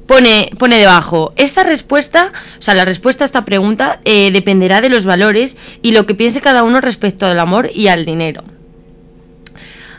Pone, 0.09 0.49
pone 0.57 0.79
debajo, 0.79 1.33
esta 1.35 1.61
respuesta, 1.61 2.33
o 2.57 2.61
sea, 2.63 2.73
la 2.73 2.83
respuesta 2.83 3.23
a 3.23 3.27
esta 3.27 3.45
pregunta 3.45 3.99
eh, 4.05 4.31
dependerá 4.31 4.81
de 4.81 4.89
los 4.89 5.05
valores 5.05 5.55
y 5.83 5.91
lo 5.91 6.07
que 6.07 6.15
piense 6.15 6.41
cada 6.41 6.63
uno 6.63 6.81
respecto 6.81 7.27
al 7.27 7.39
amor 7.39 7.69
y 7.71 7.89
al 7.89 8.05
dinero. 8.05 8.43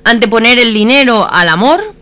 Anteponer 0.02 0.58
el 0.58 0.74
dinero 0.74 1.28
al 1.30 1.48
amor, 1.48 1.94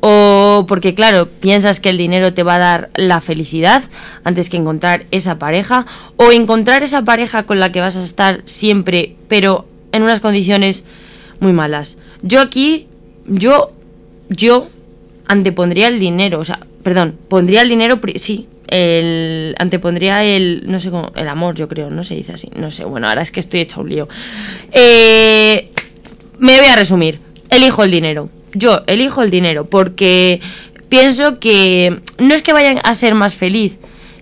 o 0.00 0.64
porque 0.66 0.94
claro, 0.94 1.28
piensas 1.28 1.78
que 1.78 1.90
el 1.90 1.98
dinero 1.98 2.32
te 2.32 2.42
va 2.42 2.54
a 2.54 2.58
dar 2.58 2.90
la 2.94 3.20
felicidad 3.20 3.82
antes 4.24 4.48
que 4.48 4.56
encontrar 4.56 5.04
esa 5.10 5.38
pareja, 5.38 5.84
o 6.16 6.32
encontrar 6.32 6.82
esa 6.82 7.02
pareja 7.02 7.42
con 7.42 7.60
la 7.60 7.70
que 7.70 7.82
vas 7.82 7.96
a 7.96 8.02
estar 8.02 8.40
siempre, 8.46 9.16
pero 9.28 9.66
en 9.92 10.02
unas 10.02 10.20
condiciones 10.20 10.86
muy 11.38 11.52
malas. 11.52 11.98
Yo 12.22 12.40
aquí, 12.40 12.88
yo, 13.26 13.72
yo 14.30 14.70
antepondría 15.28 15.88
el 15.88 15.98
dinero, 15.98 16.40
o 16.40 16.44
sea, 16.44 16.60
perdón, 16.82 17.16
pondría 17.28 17.62
el 17.62 17.68
dinero, 17.68 18.00
sí, 18.16 18.48
el 18.68 19.54
antepondría 19.58 20.24
el, 20.24 20.64
no 20.66 20.78
sé 20.80 20.90
cómo, 20.90 21.12
el 21.14 21.28
amor, 21.28 21.54
yo 21.54 21.68
creo, 21.68 21.90
no 21.90 22.04
se 22.04 22.14
dice 22.14 22.32
así, 22.32 22.48
no 22.56 22.70
sé, 22.70 22.84
bueno, 22.84 23.08
ahora 23.08 23.22
es 23.22 23.30
que 23.30 23.40
estoy 23.40 23.60
hecha 23.60 23.80
un 23.80 23.88
lío. 23.88 24.08
Eh, 24.72 25.70
me 26.38 26.58
voy 26.58 26.66
a 26.66 26.76
resumir, 26.76 27.20
elijo 27.50 27.84
el 27.84 27.90
dinero 27.90 28.30
yo 28.54 28.82
elijo 28.86 29.22
el 29.22 29.30
dinero 29.30 29.66
porque 29.66 30.40
pienso 30.88 31.38
que 31.38 32.00
no 32.18 32.34
es 32.34 32.42
que 32.42 32.52
vayan 32.52 32.78
a 32.84 32.94
ser 32.94 33.14
más 33.14 33.34
feliz 33.34 33.78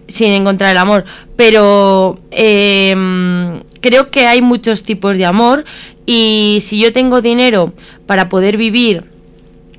sin 0.08 0.32
encontrar 0.32 0.72
el 0.72 0.78
amor, 0.78 1.04
pero 1.36 2.18
em, 2.32 3.60
creo 3.80 4.10
que 4.10 4.26
hay 4.26 4.42
muchos 4.42 4.82
tipos 4.82 5.16
de 5.16 5.24
amor 5.24 5.64
y 6.04 6.58
si 6.62 6.80
yo 6.80 6.92
tengo 6.92 7.20
dinero 7.20 7.72
para 8.06 8.28
poder 8.28 8.56
vivir, 8.56 9.04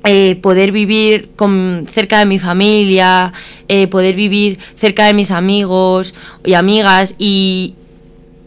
eh, 0.04 0.36
poder 0.42 0.72
vivir 0.72 1.30
con, 1.36 1.86
cerca 1.90 2.18
de 2.18 2.26
mi 2.26 2.38
familia, 2.38 3.32
eh, 3.68 3.86
poder 3.86 4.14
vivir 4.14 4.58
cerca 4.76 5.06
de 5.06 5.14
mis 5.14 5.30
amigos 5.30 6.14
y 6.44 6.54
amigas 6.54 7.14
y, 7.18 7.74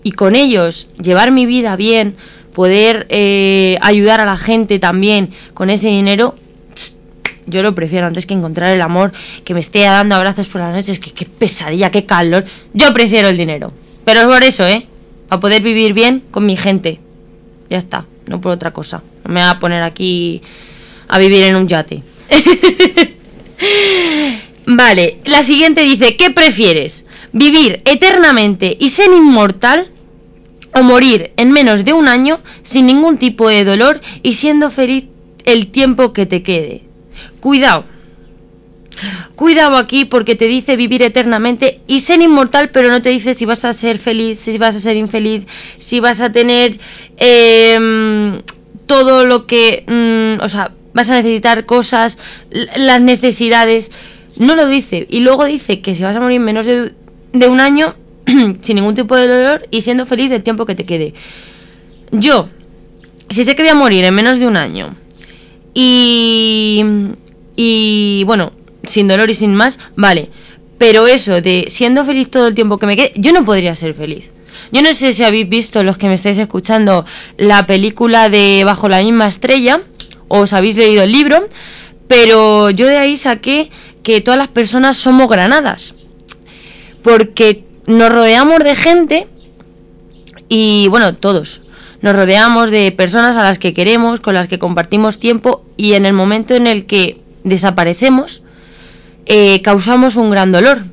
y 0.03 0.11
con 0.11 0.35
ellos 0.35 0.87
llevar 1.01 1.31
mi 1.31 1.45
vida 1.45 1.75
bien, 1.75 2.15
poder 2.53 3.05
eh, 3.09 3.77
ayudar 3.81 4.19
a 4.19 4.25
la 4.25 4.37
gente 4.37 4.79
también 4.79 5.31
con 5.53 5.69
ese 5.69 5.87
dinero, 5.87 6.35
yo 7.47 7.61
lo 7.61 7.75
prefiero 7.75 8.07
antes 8.07 8.25
que 8.25 8.33
encontrar 8.33 8.73
el 8.73 8.81
amor 8.81 9.11
que 9.43 9.53
me 9.53 9.59
esté 9.59 9.81
dando 9.81 10.15
abrazos 10.15 10.47
por 10.47 10.61
las 10.61 10.73
noches, 10.73 10.99
que 10.99 11.11
qué 11.11 11.25
pesadilla, 11.25 11.91
qué 11.91 12.05
calor. 12.05 12.43
Yo 12.73 12.93
prefiero 12.93 13.29
el 13.29 13.37
dinero. 13.37 13.71
Pero 14.03 14.21
es 14.21 14.25
por 14.25 14.43
eso, 14.43 14.65
¿eh? 14.65 14.87
Para 15.27 15.39
poder 15.39 15.61
vivir 15.61 15.93
bien 15.93 16.23
con 16.31 16.45
mi 16.45 16.57
gente. 16.57 16.99
Ya 17.69 17.77
está, 17.77 18.05
no 18.27 18.41
por 18.41 18.51
otra 18.51 18.71
cosa. 18.71 19.03
No 19.23 19.33
me 19.33 19.41
voy 19.41 19.49
a 19.49 19.59
poner 19.59 19.83
aquí 19.83 20.41
a 21.15 21.19
vivir 21.19 21.43
en 21.43 21.55
un 21.55 21.67
yate. 21.67 22.03
vale, 24.65 25.17
la 25.25 25.43
siguiente 25.43 25.81
dice, 25.81 26.15
¿qué 26.15 26.29
prefieres? 26.31 27.05
¿Vivir 27.31 27.81
eternamente 27.85 28.75
y 28.79 28.89
ser 28.89 29.11
inmortal? 29.11 29.91
o 30.77 30.83
morir 30.83 31.31
en 31.37 31.51
menos 31.51 31.85
de 31.85 31.93
un 31.93 32.09
año 32.09 32.41
sin 32.61 32.85
ningún 32.85 33.17
tipo 33.17 33.47
de 33.47 33.63
dolor 33.63 34.01
y 34.23 34.33
siendo 34.33 34.69
feliz 34.69 35.05
el 35.45 35.67
tiempo 35.67 36.11
que 36.11 36.25
te 36.25 36.43
quede. 36.43 36.83
Cuidado. 37.39 37.85
Cuidado 39.35 39.77
aquí 39.77 40.03
porque 40.05 40.35
te 40.35 40.47
dice 40.47 40.75
vivir 40.75 41.01
eternamente 41.01 41.79
y 41.87 42.01
ser 42.01 42.21
inmortal, 42.21 42.69
pero 42.71 42.89
no 42.89 43.01
te 43.01 43.09
dice 43.09 43.35
si 43.35 43.45
vas 43.45 43.63
a 43.63 43.73
ser 43.73 43.97
feliz, 43.99 44.39
si 44.39 44.57
vas 44.57 44.75
a 44.75 44.79
ser 44.79 44.97
infeliz, 44.97 45.45
si 45.77 46.01
vas 46.01 46.19
a 46.19 46.31
tener 46.31 46.79
em, 47.17 48.41
todo 48.85 49.25
lo 49.25 49.47
que... 49.47 49.83
Mm, 49.87 50.43
o 50.43 50.49
sea, 50.49 50.71
vas 50.95 51.09
a 51.09 51.13
necesitar 51.13 51.65
cosas, 51.65 52.17
las 52.49 53.01
necesidades. 53.01 53.91
No 54.37 54.55
lo 54.55 54.65
dice. 54.65 55.05
Y 55.09 55.19
luego 55.19 55.45
dice 55.45 55.81
que 55.81 55.93
si 55.93 56.03
vas 56.03 56.15
a 56.15 56.19
morir 56.19 56.37
en 56.37 56.43
menos 56.43 56.65
de, 56.65 56.93
de 57.33 57.47
un 57.47 57.59
año, 57.59 57.95
sin 58.61 58.75
ningún 58.75 58.95
tipo 58.95 59.15
de 59.15 59.27
dolor 59.27 59.67
y 59.69 59.81
siendo 59.81 60.07
feliz 60.07 60.31
del 60.31 60.41
tiempo 60.41 60.65
que 60.65 60.73
te 60.73 60.85
quede. 60.85 61.13
Yo, 62.11 62.49
si 63.29 63.43
sé 63.43 63.55
que 63.55 63.63
voy 63.63 63.71
a 63.71 63.75
morir 63.75 64.05
en 64.05 64.15
menos 64.15 64.39
de 64.39 64.47
un 64.47 64.57
año 64.57 64.95
y, 65.73 66.83
y 67.55 68.23
bueno, 68.25 68.53
sin 68.83 69.07
dolor 69.07 69.29
y 69.29 69.35
sin 69.35 69.53
más, 69.53 69.79
vale. 69.95 70.29
Pero 70.77 71.07
eso 71.07 71.41
de 71.41 71.65
siendo 71.67 72.05
feliz 72.05 72.29
todo 72.29 72.47
el 72.47 72.55
tiempo 72.55 72.77
que 72.77 72.87
me 72.87 72.95
quede, 72.95 73.11
yo 73.15 73.33
no 73.33 73.43
podría 73.43 73.75
ser 73.75 73.93
feliz. 73.93 74.31
Yo 74.71 74.81
no 74.81 74.93
sé 74.93 75.13
si 75.13 75.23
habéis 75.23 75.49
visto, 75.49 75.83
los 75.83 75.97
que 75.97 76.07
me 76.07 76.13
estáis 76.13 76.37
escuchando, 76.37 77.05
la 77.37 77.65
película 77.65 78.29
de 78.29 78.63
Bajo 78.65 78.87
la 78.87 79.01
misma 79.01 79.27
estrella, 79.27 79.81
os 80.27 80.53
habéis 80.53 80.75
leído 80.77 81.03
el 81.03 81.11
libro, 81.11 81.47
pero 82.07 82.69
yo 82.69 82.87
de 82.87 82.97
ahí 82.97 83.17
saqué 83.17 83.69
que 84.03 84.21
todas 84.21 84.37
las 84.37 84.49
personas 84.49 84.97
somos 84.97 85.29
granadas. 85.29 85.95
Porque 87.01 87.63
nos 87.87 88.11
rodeamos 88.11 88.59
de 88.59 88.75
gente 88.75 89.27
y 90.49 90.87
bueno, 90.89 91.15
todos. 91.15 91.61
Nos 92.01 92.15
rodeamos 92.15 92.69
de 92.69 92.91
personas 92.91 93.35
a 93.35 93.43
las 93.43 93.57
que 93.57 93.73
queremos, 93.73 94.19
con 94.19 94.35
las 94.35 94.47
que 94.47 94.59
compartimos 94.59 95.19
tiempo 95.19 95.65
y 95.77 95.93
en 95.93 96.05
el 96.05 96.13
momento 96.13 96.53
en 96.53 96.67
el 96.67 96.85
que 96.85 97.21
desaparecemos, 97.43 98.43
eh, 99.25 99.61
causamos 99.61 100.15
un 100.15 100.29
gran 100.29 100.51
dolor. 100.51 100.83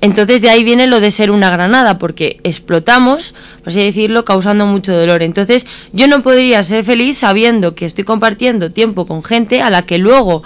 Entonces 0.00 0.40
de 0.40 0.50
ahí 0.50 0.62
viene 0.62 0.86
lo 0.86 1.00
de 1.00 1.10
ser 1.10 1.30
una 1.30 1.50
granada, 1.50 1.98
porque 1.98 2.40
explotamos, 2.44 3.34
por 3.60 3.70
así 3.70 3.82
decirlo, 3.82 4.24
causando 4.24 4.66
mucho 4.66 4.96
dolor. 4.96 5.22
Entonces 5.22 5.66
yo 5.92 6.06
no 6.06 6.20
podría 6.20 6.62
ser 6.62 6.84
feliz 6.84 7.18
sabiendo 7.18 7.74
que 7.74 7.84
estoy 7.84 8.04
compartiendo 8.04 8.70
tiempo 8.70 9.06
con 9.06 9.24
gente 9.24 9.60
a 9.60 9.70
la 9.70 9.82
que 9.82 9.98
luego 9.98 10.42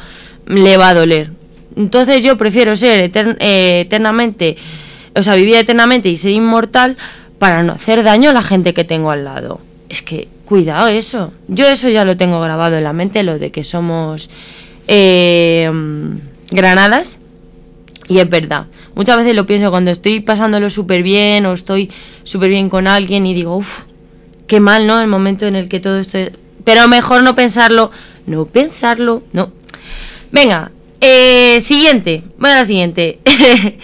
le 0.47 0.77
va 0.79 0.91
a 0.91 0.95
doler. 0.95 1.33
Entonces 1.77 2.25
yo 2.25 2.39
prefiero 2.39 2.77
ser 2.77 3.11
eh, 3.15 3.81
eternamente 3.81 4.57
o 5.15 5.23
sea, 5.23 5.35
vivir 5.35 5.57
eternamente 5.57 6.09
y 6.09 6.17
ser 6.17 6.33
inmortal 6.33 6.97
para 7.39 7.63
no 7.63 7.73
hacer 7.73 8.03
daño 8.03 8.31
a 8.31 8.33
la 8.33 8.43
gente 8.43 8.75
que 8.75 8.85
tengo 8.85 9.11
al 9.11 9.25
lado. 9.25 9.61
Es 9.89 10.03
que, 10.03 10.29
cuidado 10.45 10.89
eso. 10.89 11.33
Yo 11.49 11.67
eso 11.67 11.89
ya 11.89 12.05
lo 12.05 12.17
tengo 12.17 12.41
grabado 12.41 12.77
en 12.77 12.85
la 12.85 12.93
mente, 12.93 13.23
lo 13.23 13.39
de 13.39 13.51
que 13.51 13.65
somos 13.65 14.31
eh, 14.89 15.71
granadas. 16.51 17.19
Y 18.09 18.19
es 18.19 18.29
verdad. 18.29 18.67
Muchas 18.95 19.17
veces 19.19 19.35
lo 19.35 19.47
pienso 19.47 19.71
cuando 19.71 19.91
estoy 19.91 20.21
pasándolo 20.21 20.71
súper 20.71 21.03
bien 21.03 21.47
o 21.47 21.53
estoy 21.53 21.91
súper 22.25 22.51
bien 22.51 22.69
con 22.69 22.87
alguien 22.87 23.27
y 23.27 23.35
digo, 23.35 23.57
uff, 23.57 23.83
qué 24.47 24.61
mal, 24.61 24.87
¿no? 24.87 25.01
El 25.01 25.07
momento 25.07 25.47
en 25.47 25.57
el 25.57 25.69
que 25.69 25.81
todo 25.81 25.99
esto... 25.99 26.19
Pero 26.65 26.89
mejor 26.89 27.23
no 27.23 27.35
pensarlo. 27.35 27.91
No 28.27 28.47
pensarlo, 28.47 29.23
no. 29.33 29.53
Venga, 30.31 30.71
eh, 31.01 31.61
siguiente. 31.61 32.23
Bueno, 32.39 32.57
la 32.57 32.65
siguiente. 32.65 33.19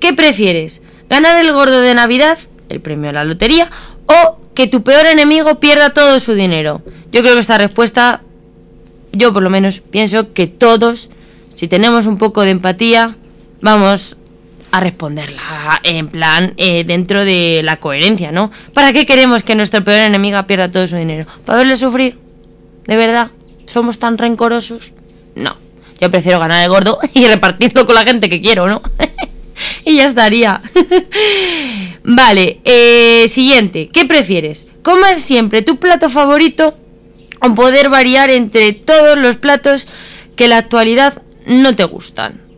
¿Qué 0.00 0.12
prefieres? 0.12 0.82
¿Ganar 1.08 1.44
el 1.44 1.52
gordo 1.52 1.80
de 1.80 1.94
Navidad, 1.94 2.38
el 2.68 2.80
premio 2.80 3.10
a 3.10 3.12
la 3.12 3.24
lotería, 3.24 3.70
o 4.06 4.38
que 4.54 4.68
tu 4.68 4.82
peor 4.82 5.06
enemigo 5.06 5.58
pierda 5.58 5.90
todo 5.90 6.20
su 6.20 6.34
dinero? 6.34 6.82
Yo 7.10 7.22
creo 7.22 7.34
que 7.34 7.40
esta 7.40 7.58
respuesta, 7.58 8.22
yo 9.12 9.32
por 9.32 9.42
lo 9.42 9.50
menos 9.50 9.80
pienso 9.80 10.32
que 10.32 10.46
todos, 10.46 11.10
si 11.54 11.66
tenemos 11.66 12.06
un 12.06 12.18
poco 12.18 12.42
de 12.42 12.50
empatía, 12.50 13.16
vamos 13.60 14.16
a 14.72 14.80
responderla 14.80 15.80
en 15.82 16.08
plan 16.08 16.54
eh, 16.56 16.84
dentro 16.84 17.24
de 17.24 17.60
la 17.64 17.76
coherencia, 17.76 18.32
¿no? 18.32 18.50
¿Para 18.72 18.92
qué 18.92 19.06
queremos 19.06 19.42
que 19.42 19.54
nuestro 19.54 19.82
peor 19.82 20.00
enemigo 20.00 20.42
pierda 20.46 20.70
todo 20.70 20.86
su 20.86 20.96
dinero? 20.96 21.26
¿Para 21.44 21.58
verle 21.58 21.76
sufrir? 21.76 22.18
¿De 22.86 22.96
verdad? 22.96 23.30
¿Somos 23.66 23.98
tan 23.98 24.18
rencorosos? 24.18 24.92
No. 25.34 25.56
Yo 26.00 26.10
prefiero 26.10 26.38
ganar 26.38 26.62
el 26.62 26.70
gordo 26.70 26.98
y 27.14 27.26
repartirlo 27.26 27.86
con 27.86 27.94
la 27.94 28.04
gente 28.04 28.28
que 28.28 28.40
quiero, 28.40 28.68
¿no? 28.68 28.82
y 29.84 29.96
ya 29.96 30.06
estaría. 30.06 30.60
vale, 32.04 32.60
eh, 32.64 33.26
siguiente. 33.28 33.90
¿Qué 33.92 34.04
prefieres? 34.06 34.66
¿Comer 34.82 35.20
siempre 35.20 35.62
tu 35.62 35.78
plato 35.78 36.08
favorito 36.10 36.74
o 37.40 37.54
poder 37.54 37.90
variar 37.90 38.30
entre 38.30 38.72
todos 38.72 39.18
los 39.18 39.36
platos 39.36 39.86
que 40.36 40.44
en 40.44 40.50
la 40.50 40.58
actualidad 40.58 41.22
no 41.46 41.74
te 41.74 41.84
gustan? 41.84 42.49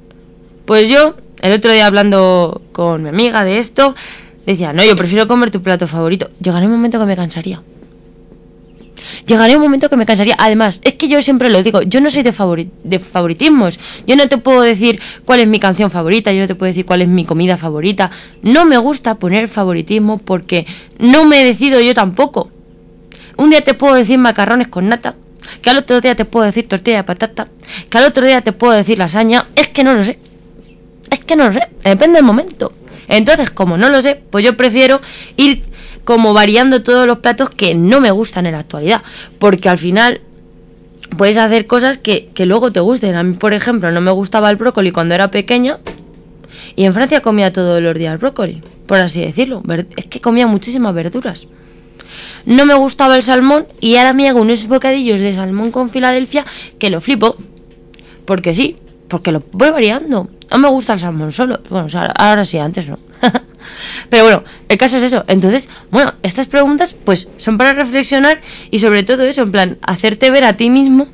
Pues 0.64 0.88
yo, 0.88 1.16
el 1.40 1.52
otro 1.52 1.72
día 1.72 1.86
hablando 1.86 2.62
con 2.72 3.02
mi 3.02 3.08
amiga 3.08 3.44
de 3.44 3.58
esto, 3.58 3.94
decía, 4.46 4.72
no, 4.72 4.84
yo 4.84 4.96
prefiero 4.96 5.26
comer 5.26 5.50
tu 5.50 5.62
plato 5.62 5.86
favorito. 5.86 6.30
Llegará 6.40 6.66
un 6.66 6.72
momento 6.72 6.98
que 6.98 7.06
me 7.06 7.16
cansaría. 7.16 7.62
Llegaría 9.26 9.56
un 9.56 9.62
momento 9.62 9.88
que 9.88 9.96
me 9.96 10.06
cansaría. 10.06 10.36
Además, 10.38 10.80
es 10.84 10.94
que 10.94 11.08
yo 11.08 11.20
siempre 11.22 11.50
lo 11.50 11.62
digo, 11.62 11.82
yo 11.82 12.00
no 12.00 12.10
soy 12.10 12.22
de, 12.22 12.32
de 12.84 12.98
favoritismos. 12.98 13.78
Yo 14.06 14.16
no 14.16 14.28
te 14.28 14.38
puedo 14.38 14.62
decir 14.62 15.00
cuál 15.24 15.40
es 15.40 15.48
mi 15.48 15.60
canción 15.60 15.90
favorita, 15.90 16.32
yo 16.32 16.40
no 16.40 16.46
te 16.46 16.54
puedo 16.54 16.68
decir 16.70 16.86
cuál 16.86 17.02
es 17.02 17.08
mi 17.08 17.24
comida 17.24 17.56
favorita. 17.56 18.10
No 18.42 18.64
me 18.64 18.78
gusta 18.78 19.16
poner 19.16 19.48
favoritismo 19.48 20.18
porque 20.18 20.66
no 20.98 21.24
me 21.24 21.44
decido 21.44 21.80
yo 21.80 21.94
tampoco. 21.94 22.50
Un 23.36 23.50
día 23.50 23.62
te 23.62 23.74
puedo 23.74 23.94
decir 23.94 24.18
macarrones 24.18 24.68
con 24.68 24.88
nata, 24.88 25.14
que 25.60 25.70
al 25.70 25.78
otro 25.78 26.00
día 26.00 26.14
te 26.14 26.24
puedo 26.24 26.46
decir 26.46 26.68
tortilla 26.68 26.98
de 26.98 27.04
patata, 27.04 27.48
que 27.88 27.98
al 27.98 28.04
otro 28.04 28.24
día 28.26 28.40
te 28.42 28.52
puedo 28.52 28.72
decir 28.72 28.98
lasaña. 28.98 29.48
Es 29.56 29.68
que 29.68 29.84
no 29.84 29.94
lo 29.94 30.02
sé. 30.02 30.18
Es 31.12 31.18
que 31.18 31.36
no 31.36 31.52
sé. 31.52 31.68
Depende 31.84 32.16
del 32.16 32.24
momento. 32.24 32.72
Entonces, 33.06 33.50
como 33.50 33.76
no 33.76 33.90
lo 33.90 34.00
sé, 34.00 34.18
pues 34.30 34.42
yo 34.42 34.56
prefiero 34.56 35.02
ir 35.36 35.62
como 36.04 36.32
variando 36.32 36.82
todos 36.82 37.06
los 37.06 37.18
platos 37.18 37.50
que 37.50 37.74
no 37.74 38.00
me 38.00 38.10
gustan 38.10 38.46
en 38.46 38.52
la 38.52 38.60
actualidad. 38.60 39.02
Porque 39.38 39.68
al 39.68 39.76
final 39.76 40.22
puedes 41.18 41.36
hacer 41.36 41.66
cosas 41.66 41.98
que, 41.98 42.30
que 42.32 42.46
luego 42.46 42.72
te 42.72 42.80
gusten. 42.80 43.14
A 43.14 43.22
mí, 43.22 43.34
por 43.34 43.52
ejemplo, 43.52 43.92
no 43.92 44.00
me 44.00 44.10
gustaba 44.10 44.48
el 44.48 44.56
brócoli 44.56 44.90
cuando 44.90 45.14
era 45.14 45.30
pequeña. 45.30 45.80
Y 46.76 46.84
en 46.86 46.94
Francia 46.94 47.20
comía 47.20 47.52
todos 47.52 47.82
los 47.82 47.94
días 47.94 48.18
brócoli, 48.18 48.62
por 48.86 48.96
así 48.96 49.20
decirlo. 49.20 49.62
Es 49.96 50.06
que 50.06 50.22
comía 50.22 50.46
muchísimas 50.46 50.94
verduras. 50.94 51.46
No 52.46 52.64
me 52.64 52.74
gustaba 52.74 53.16
el 53.16 53.22
salmón 53.22 53.66
y 53.82 53.96
ahora 53.96 54.14
me 54.14 54.30
hago 54.30 54.40
unos 54.40 54.66
bocadillos 54.66 55.20
de 55.20 55.34
salmón 55.34 55.72
con 55.72 55.90
Filadelfia 55.90 56.46
que 56.78 56.88
lo 56.88 57.02
flipo. 57.02 57.36
Porque 58.24 58.54
sí, 58.54 58.76
porque 59.12 59.30
lo 59.30 59.42
voy 59.52 59.68
variando. 59.68 60.30
No 60.50 60.58
me 60.58 60.68
gusta 60.68 60.94
el 60.94 61.00
salmón 61.00 61.32
solo. 61.32 61.60
Bueno, 61.68 61.86
ahora 62.16 62.46
sí, 62.46 62.56
antes 62.56 62.88
no. 62.88 62.98
Pero 64.08 64.24
bueno, 64.24 64.42
el 64.70 64.78
caso 64.78 64.96
es 64.96 65.02
eso. 65.02 65.22
Entonces, 65.28 65.68
bueno, 65.90 66.14
estas 66.22 66.46
preguntas 66.46 66.94
pues 66.94 67.28
son 67.36 67.58
para 67.58 67.74
reflexionar 67.74 68.40
y 68.70 68.78
sobre 68.78 69.02
todo 69.02 69.24
eso, 69.24 69.42
en 69.42 69.52
plan, 69.52 69.78
hacerte 69.82 70.30
ver 70.30 70.44
a 70.44 70.56
ti 70.56 70.70
mismo 70.70 71.08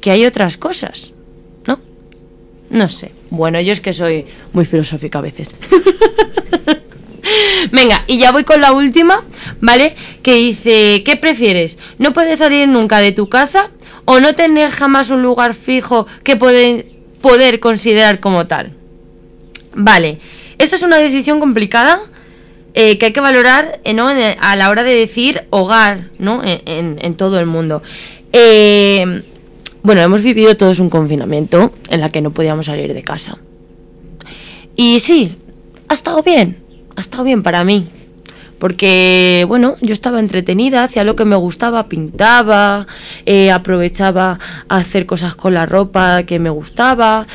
que 0.00 0.10
hay 0.10 0.26
otras 0.26 0.56
cosas, 0.56 1.12
¿no? 1.68 1.78
No 2.68 2.88
sé. 2.88 3.12
Bueno, 3.30 3.60
yo 3.60 3.72
es 3.72 3.80
que 3.80 3.92
soy 3.92 4.26
muy 4.52 4.66
filosófica 4.66 5.20
a 5.20 5.22
veces. 5.22 5.54
Venga, 7.70 8.02
y 8.08 8.18
ya 8.18 8.32
voy 8.32 8.42
con 8.42 8.60
la 8.60 8.72
última, 8.72 9.22
¿vale? 9.60 9.94
Que 10.24 10.34
dice, 10.34 11.04
¿qué 11.04 11.14
prefieres? 11.14 11.78
¿No 11.98 12.12
puedes 12.12 12.40
salir 12.40 12.66
nunca 12.66 12.98
de 12.98 13.12
tu 13.12 13.28
casa 13.28 13.70
o 14.04 14.18
no 14.18 14.34
tener 14.34 14.72
jamás 14.72 15.10
un 15.10 15.22
lugar 15.22 15.54
fijo 15.54 16.08
que 16.24 16.34
puede, 16.34 16.95
poder 17.26 17.58
considerar 17.58 18.20
como 18.20 18.46
tal? 18.46 18.72
Vale, 19.74 20.20
esto 20.58 20.76
es 20.76 20.82
una 20.82 20.98
decisión 20.98 21.40
complicada 21.40 22.00
eh, 22.74 22.98
que 22.98 23.06
hay 23.06 23.12
que 23.12 23.20
valorar 23.20 23.80
eh, 23.84 24.36
a 24.40 24.54
la 24.54 24.70
hora 24.70 24.84
de 24.84 24.94
decir 24.94 25.44
hogar 25.50 26.10
¿no? 26.18 26.42
en, 26.44 27.14
todo 27.14 27.40
el 27.40 27.46
mundo. 27.46 27.82
Eh, 28.32 29.22
bueno, 29.82 30.02
hemos 30.02 30.22
vivido 30.22 30.56
todos 30.56 30.78
un 30.78 30.88
confinamiento 30.88 31.72
en 31.88 32.00
la 32.00 32.10
que 32.10 32.20
no 32.20 32.30
podíamos 32.30 32.66
salir 32.66 32.94
de 32.94 33.02
casa. 33.02 33.38
Y 34.76 35.00
sí, 35.00 35.36
ha 35.88 35.94
estado 35.94 36.22
bien, 36.22 36.58
ha 36.94 37.00
estado 37.00 37.24
bien 37.24 37.42
para 37.42 37.64
mí. 37.64 37.88
Porque, 38.58 39.44
bueno, 39.48 39.76
yo 39.80 39.92
estaba 39.92 40.18
entretenida, 40.18 40.84
hacía 40.84 41.04
lo 41.04 41.16
que 41.16 41.24
me 41.24 41.36
gustaba, 41.36 41.88
pintaba, 41.88 42.86
aprovechaba 43.52 44.38
a 44.68 44.76
hacer 44.76 45.04
cosas 45.04 45.34
con 45.34 45.54
la 45.54 45.66
ropa 45.66 46.22
que 46.22 46.38
me 46.38 46.50
gustaba, 46.50 47.26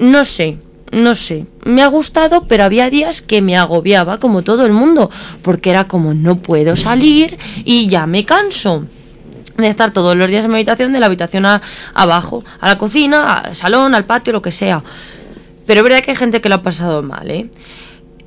no 0.00 0.24
sé, 0.24 0.58
no 0.92 1.14
sé, 1.14 1.46
me 1.64 1.82
ha 1.82 1.86
gustado, 1.86 2.46
pero 2.48 2.64
había 2.64 2.90
días 2.90 3.22
que 3.22 3.42
me 3.42 3.56
agobiaba 3.56 4.18
como 4.18 4.42
todo 4.42 4.66
el 4.66 4.72
mundo, 4.72 5.10
porque 5.42 5.70
era 5.70 5.86
como 5.86 6.14
no 6.14 6.36
puedo 6.36 6.74
salir 6.76 7.38
y 7.64 7.88
ya 7.88 8.06
me 8.06 8.24
canso 8.24 8.84
de 9.56 9.68
estar 9.68 9.92
todos 9.92 10.16
los 10.16 10.28
días 10.28 10.44
en 10.44 10.50
mi 10.50 10.56
habitación, 10.56 10.92
de 10.92 11.00
la 11.00 11.06
habitación 11.06 11.46
abajo, 11.94 12.44
a 12.60 12.68
la 12.68 12.78
cocina, 12.78 13.34
al 13.34 13.56
salón, 13.56 13.94
al 13.94 14.04
patio, 14.04 14.32
lo 14.32 14.42
que 14.42 14.52
sea. 14.52 14.82
Pero 15.66 15.80
es 15.80 15.84
verdad 15.84 16.02
que 16.02 16.10
hay 16.10 16.16
gente 16.16 16.40
que 16.40 16.48
lo 16.48 16.56
ha 16.56 16.62
pasado 16.62 17.02
mal, 17.02 17.30
¿eh? 17.30 17.48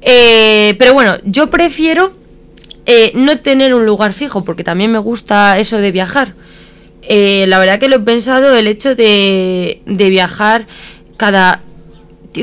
eh 0.02 0.76
pero 0.80 0.94
bueno, 0.94 1.16
yo 1.26 1.48
prefiero 1.48 2.14
eh, 2.86 3.12
no 3.16 3.40
tener 3.40 3.74
un 3.74 3.86
lugar 3.86 4.14
fijo, 4.14 4.44
porque 4.44 4.64
también 4.64 4.92
me 4.92 5.00
gusta 5.00 5.58
eso 5.58 5.78
de 5.78 5.92
viajar. 5.92 6.34
Eh, 7.02 7.46
la 7.48 7.60
verdad 7.60 7.80
que 7.80 7.90
lo 7.90 7.98
he 7.98 8.00
pensado, 8.00 8.56
el 8.56 8.68
hecho 8.68 8.96
de, 8.96 9.82
de 9.86 10.10
viajar 10.10 10.68
cada 11.18 11.62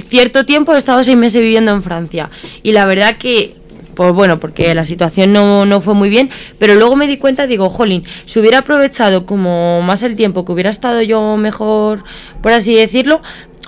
cierto 0.09 0.45
tiempo 0.45 0.75
he 0.75 0.79
estado 0.79 1.03
seis 1.03 1.17
meses 1.17 1.41
viviendo 1.41 1.73
en 1.73 1.83
Francia 1.83 2.31
y 2.63 2.73
la 2.73 2.87
verdad 2.87 3.17
que 3.17 3.57
pues 3.95 4.15
bueno, 4.15 4.41
porque 4.41 4.75
la 4.75 4.87
situación 4.87 5.33
no, 5.33 5.67
no, 5.67 5.83
fue 5.83 5.93
muy 5.93 6.09
bien, 6.09 6.31
pero 6.59 6.75
luego 6.75 6.97
me 6.97 7.07
di 7.07 7.19
cuenta, 7.19 7.47
digo, 7.47 7.69
jolín, 7.69 8.05
si 8.25 8.39
hubiera 8.39 8.59
aprovechado 8.59 9.27
como 9.27 9.83
más 9.83 10.03
el 10.03 10.17
tiempo, 10.17 10.47
que 10.47 10.53
hubiera 10.53 10.71
estado 10.71 11.03
yo 11.03 11.37
mejor, 11.37 12.05
por 12.41 12.53
así 12.53 12.75
decirlo, 12.75 13.21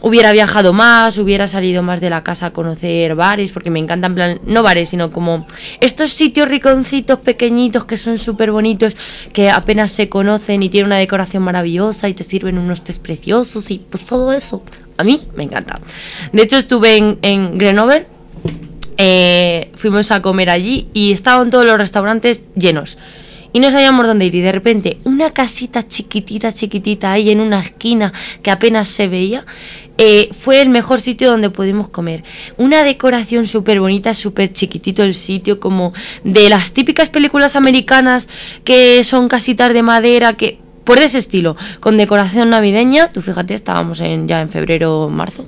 hubiera 0.03 0.33
viajado 0.33 0.73
más, 0.73 1.17
hubiera 1.19 1.47
salido 1.47 1.83
más 1.83 2.01
de 2.01 2.11
la 2.11 2.23
casa 2.23 2.47
a 2.47 2.53
conocer 2.53 3.15
bares, 3.15 3.53
porque 3.53 3.71
me 3.71 3.79
encantan, 3.79 4.15
plan, 4.15 4.41
no 4.45 4.63
bares, 4.63 4.91
sino 4.91 5.11
como 5.11 5.47
estos 5.81 6.13
sitios 6.13 6.49
riconcitos 6.49 7.21
pequeñitos 7.21 7.85
que 7.85 7.97
son 7.97 8.19
súper 8.19 8.51
bonitos, 8.51 8.97
que 9.33 9.49
apenas 9.49 9.93
se 9.93 10.09
conocen 10.09 10.63
y 10.63 10.69
tienen 10.69 10.87
una 10.87 10.99
decoración 10.99 11.43
maravillosa 11.45 12.09
y 12.09 12.15
te 12.15 12.25
sirven 12.25 12.59
unos 12.59 12.85
tés 12.85 12.99
preciosos 12.99 13.71
y 13.71 13.79
pues 13.79 14.05
todo 14.05 14.33
eso. 14.33 14.63
A 14.99 15.05
mí 15.05 15.23
me 15.37 15.45
encanta. 15.45 15.79
De 16.33 16.43
hecho, 16.43 16.57
estuve 16.57 16.97
en, 16.97 17.19
en 17.23 17.57
Grenoble, 17.57 18.07
eh, 18.99 19.71
fuimos 19.75 20.11
a 20.11 20.21
comer 20.21 20.51
allí 20.51 20.89
y 20.93 21.13
estaban 21.13 21.51
todos 21.51 21.65
los 21.65 21.79
restaurantes 21.79 22.43
llenos. 22.55 22.99
Y 23.53 23.61
no 23.61 23.71
sabíamos 23.71 24.07
dónde 24.07 24.27
ir. 24.27 24.35
Y 24.35 24.41
de 24.41 24.53
repente, 24.53 24.99
una 25.05 25.31
casita 25.31 25.87
chiquitita, 25.87 26.53
chiquitita 26.53 27.13
ahí 27.13 27.31
en 27.31 27.41
una 27.41 27.61
esquina 27.61 28.13
que 28.43 28.51
apenas 28.51 28.89
se 28.89 29.09
veía, 29.09 29.45
eh, 29.99 30.31
fue 30.33 30.63
el 30.63 30.69
mejor 30.69 31.01
sitio 31.01 31.31
donde 31.31 31.51
pudimos 31.51 31.89
comer. 31.89 32.25
Una 32.57 32.83
decoración 32.83 33.47
súper 33.47 33.81
bonita, 33.81 34.15
súper 34.15 34.53
chiquitito 34.53 35.03
el 35.03 35.15
sitio, 35.15 35.61
como 35.61 35.93
de 36.25 36.49
las 36.49 36.73
típicas 36.73 37.11
películas 37.11 37.57
americanas 37.57 38.29
que 38.65 39.05
son 39.05 39.29
casitas 39.29 39.73
de 39.73 39.83
madera, 39.83 40.33
que 40.35 40.59
por 40.85 40.99
ese 40.99 41.19
estilo, 41.19 41.57
con 41.81 41.97
decoración 41.97 42.51
navideña. 42.51 43.13
Tú 43.13 43.21
fíjate, 43.21 43.55
estábamos 43.55 44.01
en, 44.01 44.27
ya 44.27 44.41
en 44.41 44.49
febrero, 44.49 45.09
marzo. 45.09 45.47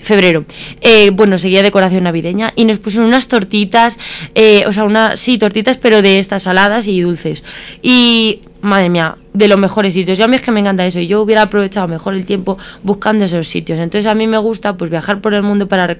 Febrero. 0.00 0.44
Eh, 0.80 1.10
bueno, 1.10 1.38
seguía 1.38 1.62
decoración 1.62 2.04
navideña 2.04 2.52
y 2.56 2.64
nos 2.64 2.78
pusieron 2.78 3.08
unas 3.08 3.28
tortitas, 3.28 3.98
eh, 4.34 4.64
o 4.66 4.72
sea, 4.72 4.84
unas, 4.84 5.18
sí, 5.18 5.38
tortitas, 5.38 5.76
pero 5.78 6.02
de 6.02 6.18
estas 6.18 6.44
saladas 6.44 6.86
y 6.86 7.00
dulces. 7.00 7.44
Y, 7.82 8.42
madre 8.60 8.88
mía, 8.88 9.16
de 9.32 9.48
los 9.48 9.58
mejores 9.58 9.94
sitios. 9.94 10.18
Ya 10.18 10.24
a 10.24 10.28
mí 10.28 10.36
es 10.36 10.42
que 10.42 10.50
me 10.50 10.60
encanta 10.60 10.84
eso. 10.84 11.00
Y 11.00 11.06
yo 11.06 11.22
hubiera 11.22 11.42
aprovechado 11.42 11.88
mejor 11.88 12.14
el 12.14 12.24
tiempo 12.24 12.58
buscando 12.82 13.24
esos 13.24 13.46
sitios. 13.46 13.78
Entonces 13.78 14.06
a 14.06 14.14
mí 14.14 14.26
me 14.26 14.38
gusta 14.38 14.76
pues 14.76 14.90
viajar 14.90 15.20
por 15.20 15.34
el 15.34 15.42
mundo 15.42 15.68
para 15.68 15.96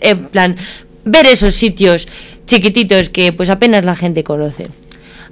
en 0.00 0.26
plan 0.26 0.56
ver 1.04 1.26
esos 1.26 1.54
sitios 1.54 2.08
chiquititos 2.46 3.08
que 3.10 3.32
pues 3.32 3.50
apenas 3.50 3.84
la 3.84 3.94
gente 3.94 4.24
conoce. 4.24 4.68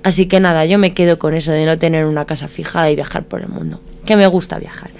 Así 0.02 0.26
que 0.26 0.38
nada, 0.38 0.64
yo 0.66 0.78
me 0.78 0.94
quedo 0.94 1.18
con 1.18 1.34
eso 1.34 1.52
de 1.52 1.66
no 1.66 1.78
tener 1.78 2.04
una 2.04 2.26
casa 2.26 2.46
fija 2.48 2.90
y 2.90 2.94
viajar 2.94 3.24
por 3.24 3.40
el 3.40 3.48
mundo. 3.48 3.80
Que 4.06 4.16
me 4.16 4.26
gusta 4.26 4.58
viajar. 4.58 4.90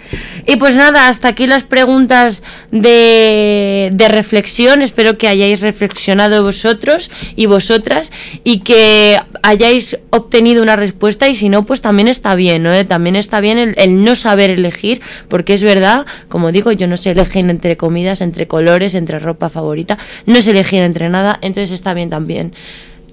Y 0.46 0.56
pues 0.56 0.76
nada, 0.76 1.08
hasta 1.08 1.28
aquí 1.28 1.46
las 1.46 1.64
preguntas 1.64 2.42
de, 2.70 3.92
reflexión. 4.08 4.82
Espero 4.82 5.18
que 5.18 5.28
hayáis 5.28 5.60
reflexionado 5.60 6.42
vosotros 6.42 7.10
y 7.34 7.46
vosotras 7.46 8.12
y 8.44 8.60
que 8.60 9.18
hayáis 9.42 9.98
obtenido 10.10 10.62
una 10.62 10.76
respuesta. 10.76 11.28
Y 11.28 11.34
si 11.34 11.48
no, 11.48 11.66
pues 11.66 11.80
también 11.80 12.08
está 12.08 12.34
bien, 12.34 12.62
¿no? 12.62 12.86
También 12.86 13.16
está 13.16 13.40
bien 13.40 13.58
el, 13.58 13.74
el 13.78 14.04
no 14.04 14.14
saber 14.14 14.50
elegir, 14.50 15.00
porque 15.28 15.54
es 15.54 15.62
verdad, 15.62 16.06
como 16.28 16.52
digo, 16.52 16.72
yo 16.72 16.86
no 16.86 16.96
sé 16.96 17.10
elegir 17.10 17.48
entre 17.48 17.76
comidas, 17.76 18.20
entre 18.20 18.46
colores, 18.46 18.94
entre 18.94 19.18
ropa 19.18 19.48
favorita. 19.48 19.98
No 20.26 20.40
sé 20.42 20.50
elegir 20.50 20.80
entre 20.80 21.08
nada, 21.08 21.38
entonces 21.42 21.72
está 21.72 21.94
bien 21.94 22.10
también. 22.10 22.54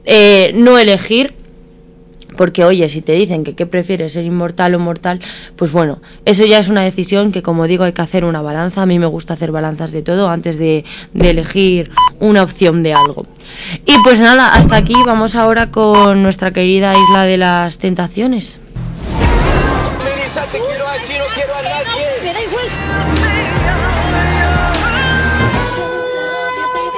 Eh, 0.05 0.51
no 0.53 0.77
elegir 0.77 1.33
porque 2.35 2.63
oye, 2.63 2.87
si 2.89 3.01
te 3.01 3.13
dicen 3.13 3.43
que 3.43 3.55
qué 3.55 3.65
prefieres, 3.65 4.13
ser 4.13 4.25
inmortal 4.25 4.75
o 4.75 4.79
mortal, 4.79 5.19
pues 5.55 5.71
bueno, 5.71 6.01
eso 6.25 6.45
ya 6.45 6.59
es 6.59 6.69
una 6.69 6.83
decisión 6.83 7.31
que 7.31 7.41
como 7.41 7.67
digo 7.67 7.83
hay 7.83 7.93
que 7.93 8.01
hacer 8.01 8.25
una 8.25 8.41
balanza. 8.41 8.81
A 8.81 8.85
mí 8.85 8.99
me 8.99 9.05
gusta 9.05 9.33
hacer 9.33 9.51
balanzas 9.51 9.91
de 9.91 10.01
todo 10.01 10.29
antes 10.29 10.57
de, 10.57 10.85
elegir 11.13 11.91
una 12.19 12.43
opción 12.43 12.83
de 12.83 12.93
algo. 12.93 13.25
Y 13.85 13.95
pues 14.03 14.19
nada, 14.21 14.53
hasta 14.53 14.75
aquí 14.75 14.95
vamos 15.05 15.35
ahora 15.35 15.71
con 15.71 16.21
nuestra 16.21 16.51
querida 16.51 16.93
isla 16.93 17.23
de 17.23 17.37
las 17.37 17.77
tentaciones. 17.77 18.59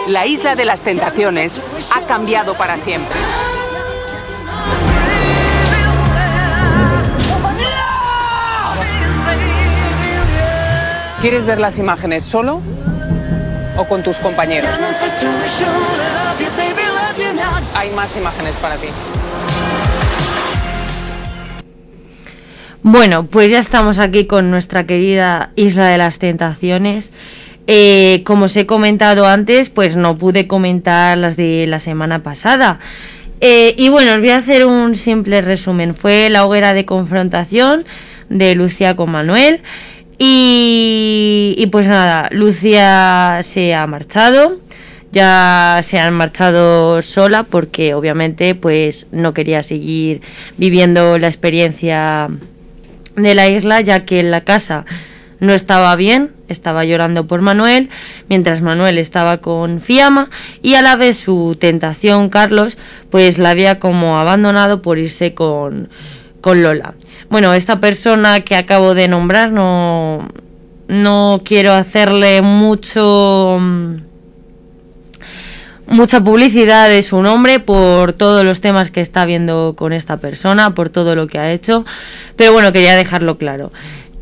La 0.08 0.28
isla 0.28 0.56
de 0.56 0.66
las 0.66 0.82
tentaciones 0.82 1.64
ha 1.96 2.02
cambiado 2.06 2.54
para 2.54 2.78
siempre. 2.78 3.18
¿Quieres 11.26 11.48
ver 11.48 11.60
las 11.60 11.80
imágenes 11.80 12.24
solo 12.24 12.62
o 13.80 13.86
con 13.86 14.04
tus 14.04 14.16
compañeros? 14.18 14.70
Hay 17.74 17.90
más 17.96 18.16
imágenes 18.16 18.54
para 18.58 18.76
ti. 18.76 18.86
Bueno, 22.84 23.26
pues 23.26 23.50
ya 23.50 23.58
estamos 23.58 23.98
aquí 23.98 24.26
con 24.26 24.52
nuestra 24.52 24.86
querida 24.86 25.50
Isla 25.56 25.88
de 25.88 25.98
las 25.98 26.20
Tentaciones. 26.20 27.12
Eh, 27.66 28.22
como 28.24 28.46
os 28.46 28.56
he 28.56 28.68
comentado 28.68 29.26
antes, 29.26 29.70
pues 29.70 29.96
no 29.96 30.20
pude 30.20 30.46
comentar 30.46 31.18
las 31.18 31.36
de 31.36 31.66
la 31.66 31.80
semana 31.80 32.22
pasada. 32.22 32.78
Eh, 33.42 33.74
y 33.80 33.90
bueno, 33.90 34.14
os 34.14 34.20
voy 34.20 34.30
a 34.30 34.38
hacer 34.38 34.68
un 34.68 34.94
simple 34.94 35.42
resumen. 35.42 35.96
Fue 35.96 36.30
la 36.30 36.46
hoguera 36.46 36.74
de 36.74 36.86
confrontación 36.86 37.84
de 38.30 38.54
Lucia 38.54 38.96
con 38.96 39.10
Manuel. 39.10 39.64
Y, 40.18 41.68
pues 41.72 41.88
nada, 41.88 42.30
Lucia 42.32 43.40
se 43.44 43.74
ha 43.74 43.86
marchado 43.88 44.60
ya 45.12 45.80
se 45.82 45.98
han 45.98 46.14
marchado 46.14 47.02
sola 47.02 47.44
porque 47.44 47.94
obviamente 47.94 48.54
pues 48.54 49.08
no 49.14 49.34
quería 49.34 49.64
seguir 49.64 50.20
viviendo 50.58 51.18
la 51.18 51.28
experiencia 51.28 52.28
de 53.16 53.34
la 53.34 53.48
isla 53.48 53.80
ya 53.80 54.04
que 54.04 54.20
en 54.20 54.30
la 54.30 54.42
casa 54.42 54.84
no 55.40 55.54
estaba 55.54 55.96
bien, 55.96 56.32
estaba 56.50 56.84
llorando 56.84 57.28
por 57.28 57.42
Manuel, 57.42 57.90
mientras 58.28 58.62
Manuel 58.62 58.98
estaba 58.98 59.38
con 59.38 59.80
Fiamma 59.80 60.30
y 60.62 60.76
a 60.76 60.82
la 60.82 60.98
vez 60.98 61.18
su 61.18 61.56
tentación 61.58 62.30
Carlos 62.30 62.78
pues 63.10 63.38
la 63.38 63.52
había 63.52 63.80
como 63.80 64.18
abandonado 64.20 64.82
por 64.82 64.98
irse 64.98 65.34
con, 65.34 65.88
con 66.42 66.62
Lola. 66.62 66.96
Bueno, 67.30 67.54
esta 67.54 67.80
persona 67.80 68.42
que 68.42 68.56
acabo 68.56 68.94
de 68.94 69.08
nombrar 69.08 69.52
no, 69.52 70.30
no 70.88 71.42
quiero 71.44 71.74
hacerle 71.74 72.42
mucho 72.42 73.60
mucha 75.88 76.20
publicidad 76.22 76.90
de 76.90 77.04
su 77.04 77.22
nombre 77.22 77.60
por 77.60 78.14
todos 78.14 78.44
los 78.44 78.62
temas 78.62 78.92
que 78.92 79.02
está 79.02 79.26
viendo 79.26 79.76
con 79.78 79.94
esta 79.94 80.18
persona, 80.18 80.74
por 80.74 80.90
todo 80.90 81.16
lo 81.16 81.28
que 81.28 81.38
ha 81.38 81.52
hecho, 81.52 81.86
pero 82.36 82.54
bueno, 82.54 82.72
quería 82.74 82.96
dejarlo 82.96 83.38
claro. 83.38 83.72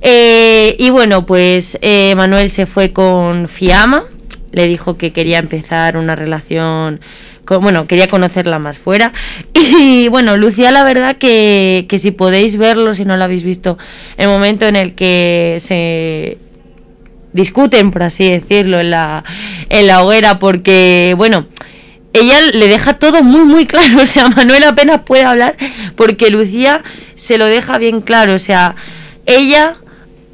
Eh, 0.02 0.76
y 0.80 0.90
bueno, 0.90 1.26
pues 1.26 1.78
eh, 1.82 2.14
Manuel 2.16 2.50
se 2.50 2.66
fue 2.66 2.92
con 2.92 3.48
Fiamma, 3.48 4.04
le 4.52 4.68
dijo 4.68 4.98
que 4.98 5.14
quería 5.14 5.40
empezar 5.40 5.96
una 5.96 6.16
relación, 6.16 7.00
bueno, 7.48 7.88
quería 7.88 8.08
conocerla 8.08 8.60
más 8.60 8.78
fuera. 8.78 9.12
Y 9.56 10.08
bueno, 10.10 10.38
Lucía, 10.38 10.72
la 10.72 10.84
verdad 10.84 11.18
que, 11.18 11.86
que 11.88 11.98
si 11.98 12.12
podéis 12.12 12.58
verlo, 12.58 12.94
si 12.94 13.06
no 13.06 13.18
lo 13.18 13.24
habéis 13.24 13.44
visto, 13.44 13.78
el 14.18 14.28
momento 14.28 14.68
en 14.68 14.76
el 14.76 14.94
que 14.94 15.58
se 15.60 16.38
discuten, 17.34 17.92
por 17.92 18.04
así 18.04 18.30
decirlo, 18.30 18.80
en 18.80 18.92
la, 18.92 19.24
en 19.70 19.88
la 19.88 20.04
hoguera, 20.04 20.40
porque, 20.40 21.14
bueno, 21.18 21.48
ella 22.14 22.40
le 22.54 22.68
deja 22.68 22.94
todo 22.94 23.24
muy, 23.24 23.44
muy 23.46 23.66
claro. 23.68 24.02
O 24.02 24.06
sea, 24.06 24.30
Manuel 24.30 24.64
apenas 24.64 25.02
puede 25.02 25.24
hablar 25.24 25.58
porque 25.96 26.30
Lucía 26.30 26.84
se 27.16 27.38
lo 27.38 27.46
deja 27.46 27.78
bien 27.78 28.02
claro. 28.02 28.34
O 28.34 28.40
sea, 28.40 28.76
ella 29.26 29.76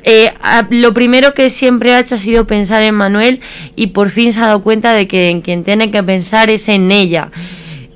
eh, 0.03 0.33
lo 0.69 0.93
primero 0.93 1.33
que 1.33 1.49
siempre 1.49 1.93
ha 1.93 1.99
hecho 1.99 2.15
ha 2.15 2.17
sido 2.17 2.45
pensar 2.45 2.83
en 2.83 2.95
Manuel 2.95 3.41
y 3.75 3.87
por 3.87 4.09
fin 4.09 4.33
se 4.33 4.39
ha 4.39 4.47
dado 4.47 4.61
cuenta 4.61 4.93
de 4.93 5.07
que 5.07 5.29
en 5.29 5.41
quien 5.41 5.63
tiene 5.63 5.91
que 5.91 6.03
pensar 6.03 6.49
es 6.49 6.69
en 6.69 6.91
ella. 6.91 7.31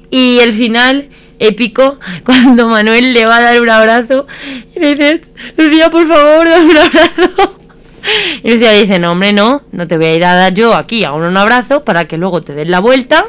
Y 0.09 0.39
el 0.39 0.53
final 0.53 1.09
épico 1.39 1.99
cuando 2.25 2.67
Manuel 2.67 3.13
le 3.13 3.25
va 3.25 3.37
a 3.37 3.41
dar 3.41 3.61
un 3.61 3.69
abrazo 3.69 4.27
y 4.75 4.79
le 4.79 4.89
dice, 4.89 5.21
Lucía, 5.57 5.89
por 5.89 6.07
favor, 6.07 6.49
dame 6.49 6.65
un 6.71 6.77
abrazo. 6.77 7.59
Y 8.43 8.51
Lucía 8.51 8.73
dice, 8.73 8.99
no, 8.99 9.13
hombre, 9.13 9.31
no, 9.31 9.61
no 9.71 9.87
te 9.87 9.95
voy 9.95 10.07
a 10.07 10.15
ir 10.15 10.25
a 10.25 10.33
dar 10.33 10.53
yo 10.53 10.75
aquí 10.75 11.05
a 11.05 11.13
un 11.13 11.37
abrazo 11.37 11.85
para 11.85 12.03
que 12.03 12.17
luego 12.17 12.43
te 12.43 12.53
des 12.53 12.67
la 12.67 12.79
vuelta, 12.79 13.27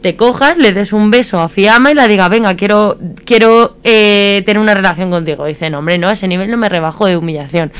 te 0.00 0.16
cojas, 0.16 0.56
le 0.56 0.72
des 0.72 0.92
un 0.92 1.10
beso 1.10 1.40
a 1.40 1.48
Fiamma 1.48 1.90
y 1.90 1.94
la 1.94 2.06
diga, 2.08 2.28
venga, 2.28 2.54
quiero, 2.54 2.98
quiero 3.24 3.76
eh, 3.84 4.42
tener 4.46 4.60
una 4.60 4.74
relación 4.74 5.10
contigo. 5.10 5.44
Dice, 5.46 5.70
no, 5.70 5.78
hombre, 5.78 5.98
no, 5.98 6.08
a 6.08 6.12
ese 6.12 6.28
nivel 6.28 6.50
no 6.50 6.56
me 6.56 6.68
rebajo 6.68 7.06
de 7.06 7.16
humillación. 7.16 7.72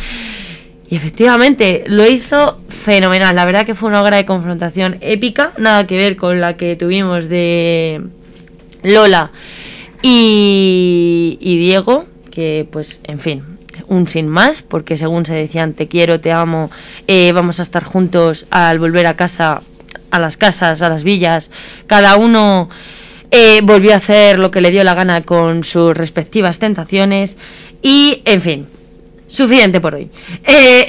Y 0.90 0.96
efectivamente, 0.96 1.84
lo 1.86 2.06
hizo 2.06 2.60
fenomenal. 2.68 3.36
La 3.36 3.44
verdad 3.44 3.66
que 3.66 3.74
fue 3.74 3.88
una 3.88 4.02
obra 4.02 4.16
de 4.16 4.26
confrontación 4.26 4.96
épica, 5.00 5.52
nada 5.58 5.86
que 5.86 5.96
ver 5.96 6.16
con 6.16 6.40
la 6.40 6.56
que 6.56 6.76
tuvimos 6.76 7.28
de 7.28 8.02
Lola 8.82 9.30
y, 10.02 11.38
y 11.40 11.58
Diego, 11.58 12.06
que 12.30 12.66
pues, 12.70 13.00
en 13.04 13.18
fin, 13.18 13.58
un 13.86 14.08
sin 14.08 14.28
más, 14.28 14.62
porque 14.62 14.96
según 14.96 15.26
se 15.26 15.34
decían 15.34 15.74
te 15.74 15.88
quiero, 15.88 16.20
te 16.20 16.32
amo, 16.32 16.70
eh, 17.06 17.32
vamos 17.32 17.60
a 17.60 17.62
estar 17.62 17.84
juntos 17.84 18.46
al 18.50 18.78
volver 18.78 19.06
a 19.06 19.14
casa, 19.14 19.62
a 20.10 20.18
las 20.18 20.36
casas, 20.36 20.82
a 20.82 20.88
las 20.88 21.04
villas, 21.04 21.50
cada 21.86 22.16
uno 22.16 22.68
eh, 23.30 23.60
volvió 23.62 23.92
a 23.92 23.96
hacer 23.96 24.38
lo 24.38 24.50
que 24.50 24.60
le 24.60 24.70
dio 24.70 24.84
la 24.84 24.94
gana 24.94 25.22
con 25.22 25.64
sus 25.64 25.96
respectivas 25.96 26.58
tentaciones 26.58 27.36
y, 27.82 28.22
en 28.24 28.42
fin, 28.42 28.66
suficiente 29.26 29.80
por 29.80 29.94
hoy. 29.94 30.10
Eh, 30.44 30.86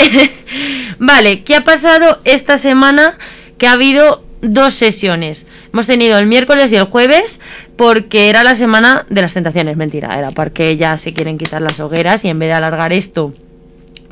vale, 1.00 1.44
¿qué 1.44 1.56
ha 1.56 1.64
pasado 1.64 2.20
esta 2.24 2.58
semana? 2.58 3.18
Que 3.58 3.68
ha 3.68 3.74
habido 3.74 4.24
dos 4.42 4.74
sesiones. 4.74 5.46
Hemos 5.74 5.88
tenido 5.88 6.18
el 6.18 6.26
miércoles 6.26 6.72
y 6.72 6.78
el 6.78 6.86
jueves 6.86 7.40
porque 7.76 8.30
era 8.30 8.44
la 8.44 8.56
semana 8.56 9.06
de 9.10 9.22
las 9.22 9.34
tentaciones. 9.34 9.76
Mentira, 9.78 10.18
era 10.18 10.32
porque 10.32 10.78
ya 10.78 10.98
se 10.98 11.14
quieren 11.14 11.38
quitar 11.38 11.62
las 11.62 11.80
hogueras 11.80 12.24
y 12.26 12.30
en 12.30 12.40
vez 12.40 12.50
de 12.50 12.54
alargar 12.54 12.94
esto 12.94 13.34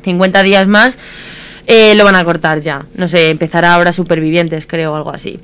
50 0.02 0.42
días 0.42 0.68
más, 0.68 0.98
eh, 1.68 1.94
lo 1.94 2.04
van 2.04 2.16
a 2.16 2.24
cortar 2.24 2.62
ya. 2.62 2.86
No 2.94 3.06
sé, 3.06 3.28
empezará 3.28 3.74
ahora 3.74 3.92
Supervivientes, 3.92 4.66
creo, 4.66 4.96
algo 4.96 5.14
así. 5.14 5.38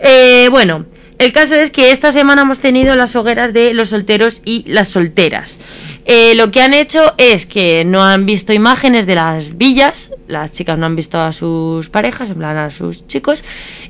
Eh, 0.00 0.48
bueno, 0.50 0.86
el 1.18 1.32
caso 1.32 1.56
es 1.56 1.72
que 1.72 1.90
esta 1.90 2.12
semana 2.12 2.42
hemos 2.42 2.60
tenido 2.60 2.94
las 2.94 3.16
hogueras 3.16 3.52
de 3.52 3.74
los 3.74 3.90
solteros 3.90 4.40
y 4.44 4.64
las 4.68 4.88
solteras. 4.88 5.58
Eh, 6.04 6.34
lo 6.36 6.52
que 6.52 6.62
han 6.62 6.74
hecho 6.74 7.14
es 7.18 7.46
que 7.46 7.84
no 7.84 8.04
han 8.04 8.24
visto 8.24 8.52
imágenes 8.52 9.04
de 9.06 9.16
las 9.16 9.56
villas, 9.56 10.10
las 10.28 10.52
chicas 10.52 10.78
no 10.78 10.86
han 10.86 10.94
visto 10.94 11.20
a 11.20 11.32
sus 11.32 11.88
parejas, 11.88 12.30
en 12.30 12.36
plan 12.36 12.56
a 12.56 12.70
sus 12.70 13.06
chicos, 13.08 13.42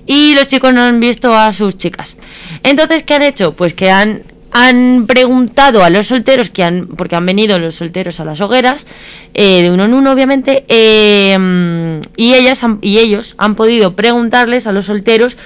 y 0.06 0.34
los 0.34 0.46
chicos 0.46 0.72
no 0.72 0.82
han 0.82 1.00
visto 1.00 1.36
a 1.36 1.52
sus 1.52 1.76
chicas. 1.76 2.16
Entonces, 2.62 3.02
¿qué 3.02 3.14
han 3.14 3.22
hecho? 3.22 3.52
Pues 3.52 3.74
que 3.74 3.90
han, 3.90 4.24
han 4.52 5.06
preguntado 5.06 5.82
a 5.82 5.90
los 5.90 6.08
solteros, 6.08 6.50
que 6.50 6.62
han, 6.62 6.86
porque 6.86 7.16
han 7.16 7.26
venido 7.26 7.58
los 7.58 7.74
solteros 7.74 8.20
a 8.20 8.24
las 8.24 8.40
hogueras, 8.40 8.86
eh, 9.34 9.62
de 9.62 9.70
uno 9.70 9.86
en 9.86 9.94
uno 9.94 10.12
obviamente, 10.12 10.64
eh, 10.68 12.00
y, 12.16 12.34
ellas 12.34 12.60
y 12.82 12.98
ellos 12.98 13.34
han 13.38 13.54
podido 13.54 13.96
preguntarles 13.96 14.66
a 14.66 14.72
los 14.72 14.86
solteros 14.86 15.36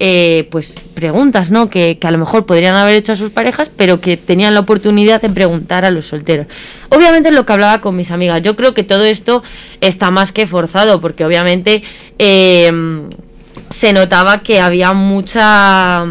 eh, 0.00 0.48
pues 0.50 0.74
preguntas, 0.94 1.50
¿no? 1.52 1.70
Que, 1.70 1.98
a 2.02 2.10
lo 2.10 2.18
mejor 2.18 2.46
podrían 2.46 2.74
haber 2.74 2.96
hecho 2.96 3.12
a 3.12 3.16
sus 3.16 3.30
parejas, 3.30 3.70
pero 3.76 4.00
que 4.00 4.16
tenían 4.16 4.52
la 4.52 4.60
oportunidad 4.60 5.22
de 5.22 5.30
preguntar 5.30 5.84
a 5.84 5.92
los 5.92 6.06
solteros. 6.06 6.48
Obviamente 6.88 7.30
lo 7.30 7.46
que 7.46 7.52
hablaba 7.52 7.80
con 7.80 7.94
mis 7.94 8.10
amigas, 8.10 8.42
yo 8.42 8.56
creo 8.56 8.74
que 8.74 8.82
todo 8.82 9.04
esto 9.04 9.44
está 9.80 10.10
más 10.10 10.32
que 10.32 10.48
forzado, 10.48 11.00
porque 11.00 11.24
obviamente 11.24 11.84
em, 12.18 13.08
se 13.70 13.92
notaba 13.92 14.42
que 14.42 14.60
había 14.60 14.92
mucha, 14.92 16.04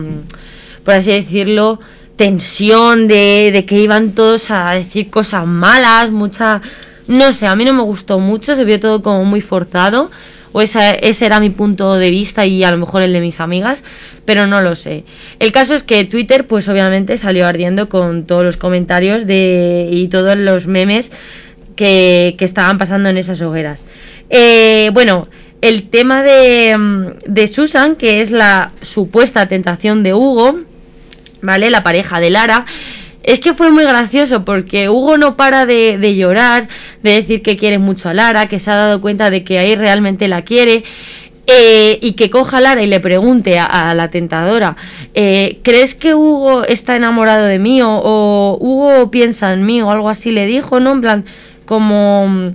por 0.86 0.94
así 0.94 1.12
decirlo, 1.12 1.80
tensión 2.16 3.08
de, 3.08 3.52
de 3.54 3.66
que 3.66 3.80
iban 3.80 4.12
todos 4.12 4.52
a 4.52 4.74
decir 4.74 5.10
cosas 5.10 5.46
malas, 5.46 6.12
mucha... 6.12 6.62
No 7.08 7.34
sé, 7.34 7.48
a 7.48 7.56
mí 7.56 7.66
no 7.66 7.74
me 7.74 7.84
gustó 7.84 8.20
mucho, 8.20 8.56
se 8.56 8.64
vio 8.64 8.80
todo 8.80 9.02
como 9.02 9.26
muy 9.26 9.42
forzado 9.42 10.10
o 10.54 10.62
esa, 10.62 10.92
ese 10.92 11.26
era 11.26 11.40
mi 11.40 11.50
punto 11.50 11.96
de 11.96 12.12
vista 12.12 12.46
y 12.46 12.64
a 12.64 12.72
lo 12.72 12.78
mejor 12.78 13.02
el 13.02 13.12
de 13.12 13.20
mis 13.20 13.40
amigas, 13.40 13.84
pero 14.24 14.48
no 14.48 14.62
lo 14.62 14.76
sé. 14.76 15.04
El 15.40 15.52
caso 15.52 15.76
es 15.76 15.84
que 15.84 16.06
Twitter 16.06 16.48
pues 16.48 16.70
obviamente 16.70 17.18
salió 17.18 17.46
ardiendo 17.46 17.90
con 17.90 18.26
todos 18.26 18.46
los 18.46 18.56
comentarios 18.56 19.28
de, 19.28 19.90
y 19.92 20.08
todos 20.08 20.38
los 20.38 20.68
memes 20.68 21.12
que, 21.76 22.38
estaban 22.40 22.78
pasando 22.78 23.10
en 23.10 23.18
esas 23.18 23.42
hogueras. 23.42 23.84
Eh, 24.30 24.92
bueno, 24.94 25.28
el 25.62 25.90
tema 25.90 26.22
de, 26.24 27.14
de 27.26 27.48
Susan, 27.48 27.96
que 27.96 28.22
es 28.22 28.32
la 28.32 28.72
supuesta 28.82 29.48
tentación 29.48 30.04
de 30.04 30.14
Hugo, 30.14 30.60
¿vale? 31.44 31.70
La 31.70 31.84
pareja 31.84 32.20
de 32.20 32.32
Lara. 32.32 32.66
Es 33.22 33.40
que 33.40 33.54
fue 33.54 33.72
muy 33.72 33.86
gracioso 33.86 34.44
porque 34.44 34.90
Hugo 34.90 35.18
no 35.18 35.38
para 35.38 35.66
de, 35.66 36.16
llorar, 36.16 36.68
de 37.04 37.12
decir 37.12 37.42
que 37.42 37.56
quiere 37.56 37.78
mucho 37.78 38.10
a 38.10 38.14
Lara, 38.14 38.50
que 38.50 38.60
se 38.60 38.72
ha 38.72 38.76
dado 38.76 39.00
cuenta 39.00 39.30
de 39.30 39.44
que 39.44 39.60
ahí 39.60 39.76
realmente 39.76 40.28
la 40.28 40.42
quiere. 40.42 40.84
Eh, 41.46 42.00
y 42.02 42.14
que 42.14 42.30
coja 42.30 42.58
a 42.58 42.62
Lara 42.62 42.84
y 42.84 42.88
le 42.88 43.02
pregunte 43.02 43.60
a, 43.60 43.94
la 43.94 44.10
tentadora, 44.10 44.78
eh, 45.14 45.60
¿crees 45.62 45.94
que 45.94 46.16
Hugo 46.16 46.64
está 46.64 46.96
enamorado 46.96 47.46
de 47.46 47.60
mí? 47.60 47.82
O, 47.84 48.58
Hugo 48.62 49.12
piensa 49.12 49.52
en 49.52 49.66
mí 49.66 49.82
o 49.82 49.92
algo 49.92 50.10
así, 50.10 50.32
le 50.32 50.46
dijo, 50.46 50.80
¿no? 50.80 50.94
En 50.94 51.02
plan, 51.02 51.26
como 51.66 52.28
mm, 52.30 52.52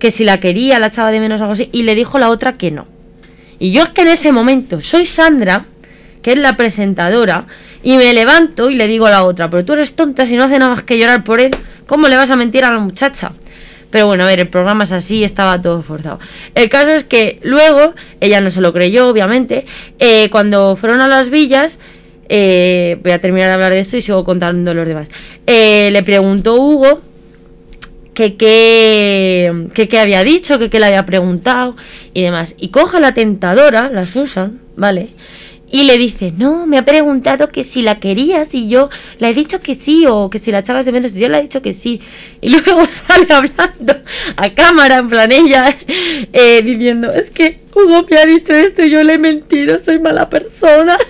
que 0.00 0.10
si 0.10 0.24
la 0.24 0.40
quería, 0.40 0.80
la 0.80 0.88
echaba 0.88 1.12
de 1.12 1.20
menos, 1.20 1.40
algo 1.40 1.52
así, 1.52 1.68
y 1.70 1.84
le 1.84 1.94
dijo 1.94 2.18
la 2.18 2.30
otra 2.30 2.54
que 2.54 2.72
no. 2.72 2.86
Y 3.60 3.70
yo 3.70 3.82
es 3.82 3.90
que 3.90 4.02
en 4.02 4.08
ese 4.08 4.32
momento 4.32 4.80
soy 4.80 5.06
Sandra, 5.06 5.66
que 6.28 6.32
es 6.32 6.38
la 6.38 6.58
presentadora, 6.58 7.46
y 7.82 7.96
me 7.96 8.12
levanto 8.12 8.68
y 8.68 8.74
le 8.74 8.86
digo 8.86 9.06
a 9.06 9.10
la 9.10 9.24
otra, 9.24 9.48
pero 9.48 9.64
tú 9.64 9.72
eres 9.72 9.96
tonta 9.96 10.26
si 10.26 10.36
no 10.36 10.44
hace 10.44 10.58
nada 10.58 10.72
más 10.72 10.82
que 10.82 10.98
llorar 10.98 11.24
por 11.24 11.40
él, 11.40 11.52
¿cómo 11.86 12.06
le 12.06 12.16
vas 12.16 12.28
a 12.28 12.36
mentir 12.36 12.66
a 12.66 12.70
la 12.70 12.80
muchacha? 12.80 13.32
Pero 13.90 14.08
bueno, 14.08 14.24
a 14.24 14.26
ver, 14.26 14.38
el 14.38 14.48
programa 14.48 14.84
es 14.84 14.92
así, 14.92 15.24
estaba 15.24 15.58
todo 15.58 15.80
forzado. 15.80 16.18
El 16.54 16.68
caso 16.68 16.88
es 16.88 17.04
que 17.04 17.38
luego, 17.42 17.94
ella 18.20 18.42
no 18.42 18.50
se 18.50 18.60
lo 18.60 18.74
creyó, 18.74 19.08
obviamente, 19.08 19.64
eh, 19.98 20.28
cuando 20.28 20.76
fueron 20.76 21.00
a 21.00 21.08
las 21.08 21.30
villas, 21.30 21.80
eh, 22.28 22.98
voy 23.02 23.12
a 23.12 23.22
terminar 23.22 23.48
de 23.48 23.54
hablar 23.54 23.72
de 23.72 23.78
esto 23.78 23.96
y 23.96 24.02
sigo 24.02 24.22
contando 24.26 24.74
los 24.74 24.86
demás, 24.86 25.08
eh, 25.46 25.88
le 25.90 26.02
preguntó 26.02 26.56
Hugo 26.56 27.00
que 28.12 28.36
qué 28.36 29.98
había 29.98 30.22
dicho, 30.24 30.58
que 30.58 30.68
qué 30.68 30.78
le 30.78 30.86
había 30.86 31.06
preguntado 31.06 31.74
y 32.12 32.20
demás. 32.20 32.54
Y 32.58 32.68
coge 32.68 33.00
la 33.00 33.14
tentadora, 33.14 33.88
la 33.88 34.04
Susan, 34.04 34.60
¿vale? 34.76 35.08
Y 35.70 35.82
le 35.84 35.98
dice, 35.98 36.32
no, 36.36 36.66
me 36.66 36.78
ha 36.78 36.84
preguntado 36.84 37.50
que 37.50 37.62
si 37.62 37.82
la 37.82 38.00
querías 38.00 38.54
y 38.54 38.68
yo 38.68 38.88
le 39.18 39.28
he 39.28 39.34
dicho 39.34 39.60
que 39.60 39.74
sí, 39.74 40.06
o 40.08 40.30
que 40.30 40.38
si 40.38 40.50
la 40.50 40.60
echabas 40.60 40.86
de 40.86 40.92
menos 40.92 41.14
y 41.14 41.20
yo 41.20 41.28
le 41.28 41.38
he 41.38 41.42
dicho 41.42 41.60
que 41.60 41.74
sí. 41.74 42.00
Y 42.40 42.48
luego 42.50 42.86
sale 42.86 43.26
hablando 43.30 43.96
a 44.36 44.54
cámara, 44.54 44.98
en 44.98 45.08
plan 45.08 45.30
ella, 45.30 45.76
eh, 46.32 46.62
diciendo, 46.62 47.12
es 47.12 47.30
que 47.30 47.60
Hugo 47.74 48.06
me 48.10 48.16
ha 48.16 48.24
dicho 48.24 48.54
esto 48.54 48.82
y 48.84 48.90
yo 48.90 49.02
le 49.04 49.14
he 49.14 49.18
mentido, 49.18 49.78
soy 49.84 49.98
mala 49.98 50.30
persona. 50.30 50.96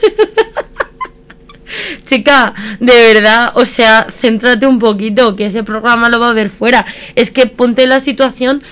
Chica, 2.04 2.54
de 2.80 3.12
verdad, 3.14 3.52
o 3.54 3.66
sea, 3.66 4.08
céntrate 4.10 4.66
un 4.66 4.78
poquito, 4.78 5.36
que 5.36 5.46
ese 5.46 5.62
programa 5.62 6.08
lo 6.08 6.18
va 6.18 6.30
a 6.30 6.32
ver 6.32 6.50
fuera. 6.50 6.84
Es 7.14 7.30
que 7.30 7.46
ponte 7.46 7.86
la 7.86 8.00
situación 8.00 8.62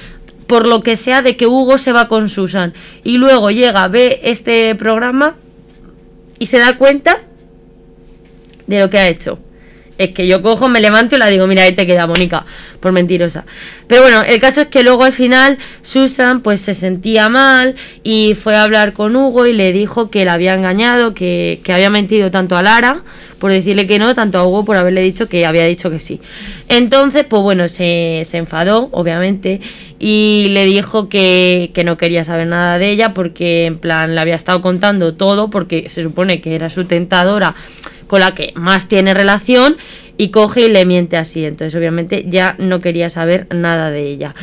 por 0.46 0.66
lo 0.66 0.82
que 0.82 0.96
sea 0.96 1.22
de 1.22 1.36
que 1.36 1.46
Hugo 1.46 1.78
se 1.78 1.92
va 1.92 2.08
con 2.08 2.28
Susan 2.28 2.72
y 3.04 3.18
luego 3.18 3.50
llega, 3.50 3.88
ve 3.88 4.20
este 4.22 4.74
programa 4.74 5.34
y 6.38 6.46
se 6.46 6.58
da 6.58 6.76
cuenta 6.78 7.22
de 8.66 8.80
lo 8.80 8.90
que 8.90 8.98
ha 8.98 9.08
hecho. 9.08 9.38
Es 9.98 10.10
que 10.10 10.26
yo 10.26 10.42
cojo, 10.42 10.68
me 10.68 10.80
levanto 10.80 11.16
y 11.16 11.18
la 11.18 11.26
digo, 11.26 11.46
mira, 11.46 11.62
ahí 11.62 11.74
te 11.74 11.86
queda 11.86 12.06
Mónica, 12.06 12.44
por 12.80 12.92
mentirosa. 12.92 13.44
Pero 13.86 14.02
bueno, 14.02 14.22
el 14.22 14.40
caso 14.40 14.60
es 14.60 14.66
que 14.68 14.82
luego 14.82 15.04
al 15.04 15.12
final 15.12 15.58
Susan 15.82 16.42
pues 16.42 16.60
se 16.60 16.74
sentía 16.74 17.28
mal 17.28 17.76
y 18.02 18.34
fue 18.34 18.56
a 18.56 18.64
hablar 18.64 18.92
con 18.92 19.16
Hugo 19.16 19.46
y 19.46 19.52
le 19.52 19.72
dijo 19.72 20.10
que 20.10 20.24
la 20.24 20.34
había 20.34 20.54
engañado, 20.54 21.14
que, 21.14 21.60
que 21.64 21.72
había 21.72 21.90
mentido 21.90 22.30
tanto 22.30 22.56
a 22.56 22.62
Lara 22.62 23.02
por 23.38 23.50
decirle 23.50 23.86
que 23.86 23.98
no, 23.98 24.14
tanto 24.14 24.38
a 24.38 24.46
Hugo 24.46 24.64
por 24.64 24.76
haberle 24.76 25.02
dicho 25.02 25.28
que 25.28 25.46
había 25.46 25.64
dicho 25.66 25.90
que 25.90 26.00
sí. 26.00 26.20
Entonces, 26.68 27.24
pues 27.24 27.42
bueno, 27.42 27.68
se, 27.68 28.22
se 28.24 28.38
enfadó, 28.38 28.88
obviamente, 28.92 29.60
y 29.98 30.46
le 30.50 30.64
dijo 30.64 31.08
que, 31.08 31.70
que, 31.74 31.84
no 31.84 31.96
quería 31.96 32.24
saber 32.24 32.46
nada 32.48 32.78
de 32.78 32.90
ella 32.90 33.12
porque 33.12 33.66
en 33.66 33.78
plan 33.78 34.14
le 34.14 34.20
había 34.20 34.34
estado 34.34 34.62
contando 34.62 35.14
todo 35.14 35.50
porque 35.50 35.88
se 35.90 36.02
supone 36.02 36.40
que 36.40 36.54
era 36.54 36.70
su 36.70 36.84
tentadora 36.84 37.54
con 38.06 38.20
la 38.20 38.34
que 38.34 38.52
más 38.54 38.88
tiene 38.88 39.14
relación 39.14 39.76
y 40.18 40.28
coge 40.28 40.62
y 40.62 40.68
le 40.68 40.84
miente 40.84 41.16
así. 41.16 41.44
Entonces 41.44 41.74
obviamente 41.78 42.24
ya 42.28 42.54
no 42.58 42.80
quería 42.80 43.10
saber 43.10 43.46
nada 43.54 43.90
de 43.90 44.08
ella. 44.08 44.34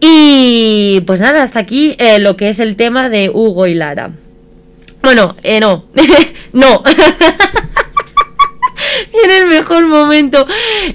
Y 0.00 1.00
pues 1.06 1.20
nada, 1.20 1.42
hasta 1.42 1.58
aquí 1.58 1.96
eh, 1.98 2.18
lo 2.18 2.36
que 2.36 2.48
es 2.48 2.60
el 2.60 2.76
tema 2.76 3.08
de 3.08 3.30
Hugo 3.30 3.66
y 3.66 3.74
Lara. 3.74 4.10
Bueno, 5.02 5.36
eh, 5.42 5.60
no, 5.60 5.86
no. 6.52 6.82
en 9.24 9.30
el 9.30 9.46
mejor 9.46 9.86
momento 9.86 10.46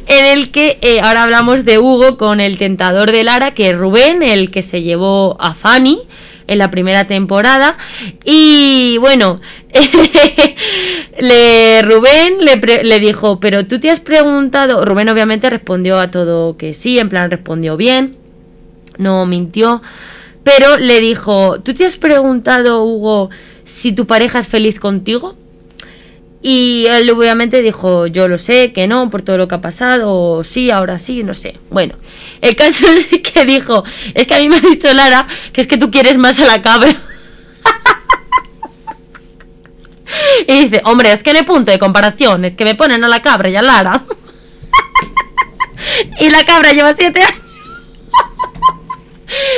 en 0.07 0.37
el 0.37 0.51
que 0.51 0.77
eh, 0.81 1.01
ahora 1.01 1.23
hablamos 1.23 1.65
de 1.65 1.79
Hugo 1.79 2.17
con 2.17 2.39
el 2.39 2.57
tentador 2.57 3.11
de 3.11 3.23
Lara, 3.23 3.53
que 3.53 3.71
es 3.71 3.77
Rubén, 3.77 4.21
el 4.21 4.51
que 4.51 4.63
se 4.63 4.81
llevó 4.81 5.37
a 5.39 5.53
Fanny 5.53 5.99
en 6.47 6.57
la 6.57 6.69
primera 6.71 7.05
temporada. 7.07 7.77
Y 8.25 8.97
bueno, 8.99 9.39
le, 11.19 11.81
Rubén 11.81 12.37
le, 12.39 12.83
le, 12.83 12.99
dijo, 12.99 13.39
pero 13.39 13.65
tú 13.65 13.79
te 13.79 13.89
has 13.89 13.99
preguntado, 13.99 14.85
Rubén 14.85 15.09
obviamente 15.09 15.49
respondió 15.49 15.99
a 15.99 16.11
todo 16.11 16.57
que 16.57 16.73
sí, 16.73 16.99
en 16.99 17.09
plan 17.09 17.31
respondió 17.31 17.77
bien, 17.77 18.15
no 18.97 19.25
mintió, 19.25 19.81
pero 20.43 20.77
le 20.77 20.99
dijo, 20.99 21.59
¿tú 21.61 21.73
te 21.73 21.85
has 21.85 21.97
preguntado, 21.97 22.83
Hugo, 22.83 23.29
si 23.65 23.91
tu 23.91 24.07
pareja 24.07 24.39
es 24.39 24.47
feliz 24.47 24.79
contigo? 24.79 25.35
Y 26.43 26.87
él 26.89 27.09
obviamente 27.11 27.61
dijo, 27.61 28.07
yo 28.07 28.27
lo 28.27 28.39
sé, 28.39 28.73
que 28.73 28.87
no, 28.87 29.11
por 29.11 29.21
todo 29.21 29.37
lo 29.37 29.47
que 29.47 29.55
ha 29.55 29.61
pasado, 29.61 30.11
o 30.11 30.43
sí, 30.43 30.71
ahora 30.71 30.97
sí, 30.97 31.21
no 31.23 31.35
sé. 31.35 31.59
Bueno, 31.69 31.93
el 32.41 32.55
caso 32.55 32.85
es 32.91 33.07
que 33.21 33.45
dijo, 33.45 33.83
es 34.15 34.25
que 34.25 34.33
a 34.33 34.39
mí 34.39 34.49
me 34.49 34.57
ha 34.57 34.61
dicho 34.61 34.91
Lara 34.93 35.27
que 35.53 35.61
es 35.61 35.67
que 35.67 35.77
tú 35.77 35.91
quieres 35.91 36.17
más 36.17 36.39
a 36.39 36.45
la 36.45 36.61
cabra. 36.61 36.99
Y 40.47 40.61
dice, 40.61 40.81
hombre, 40.85 41.11
es 41.11 41.23
que 41.23 41.31
el 41.31 41.45
punto 41.45 41.71
de 41.71 41.79
comparación 41.79 42.45
es 42.45 42.55
que 42.55 42.65
me 42.65 42.75
ponen 42.75 43.03
a 43.03 43.07
la 43.07 43.21
cabra 43.21 43.49
y 43.49 43.55
a 43.55 43.61
Lara. 43.61 44.03
y 46.19 46.29
la 46.29 46.45
cabra 46.45 46.71
lleva 46.71 46.93
siete 46.93 47.21
años. 47.21 47.35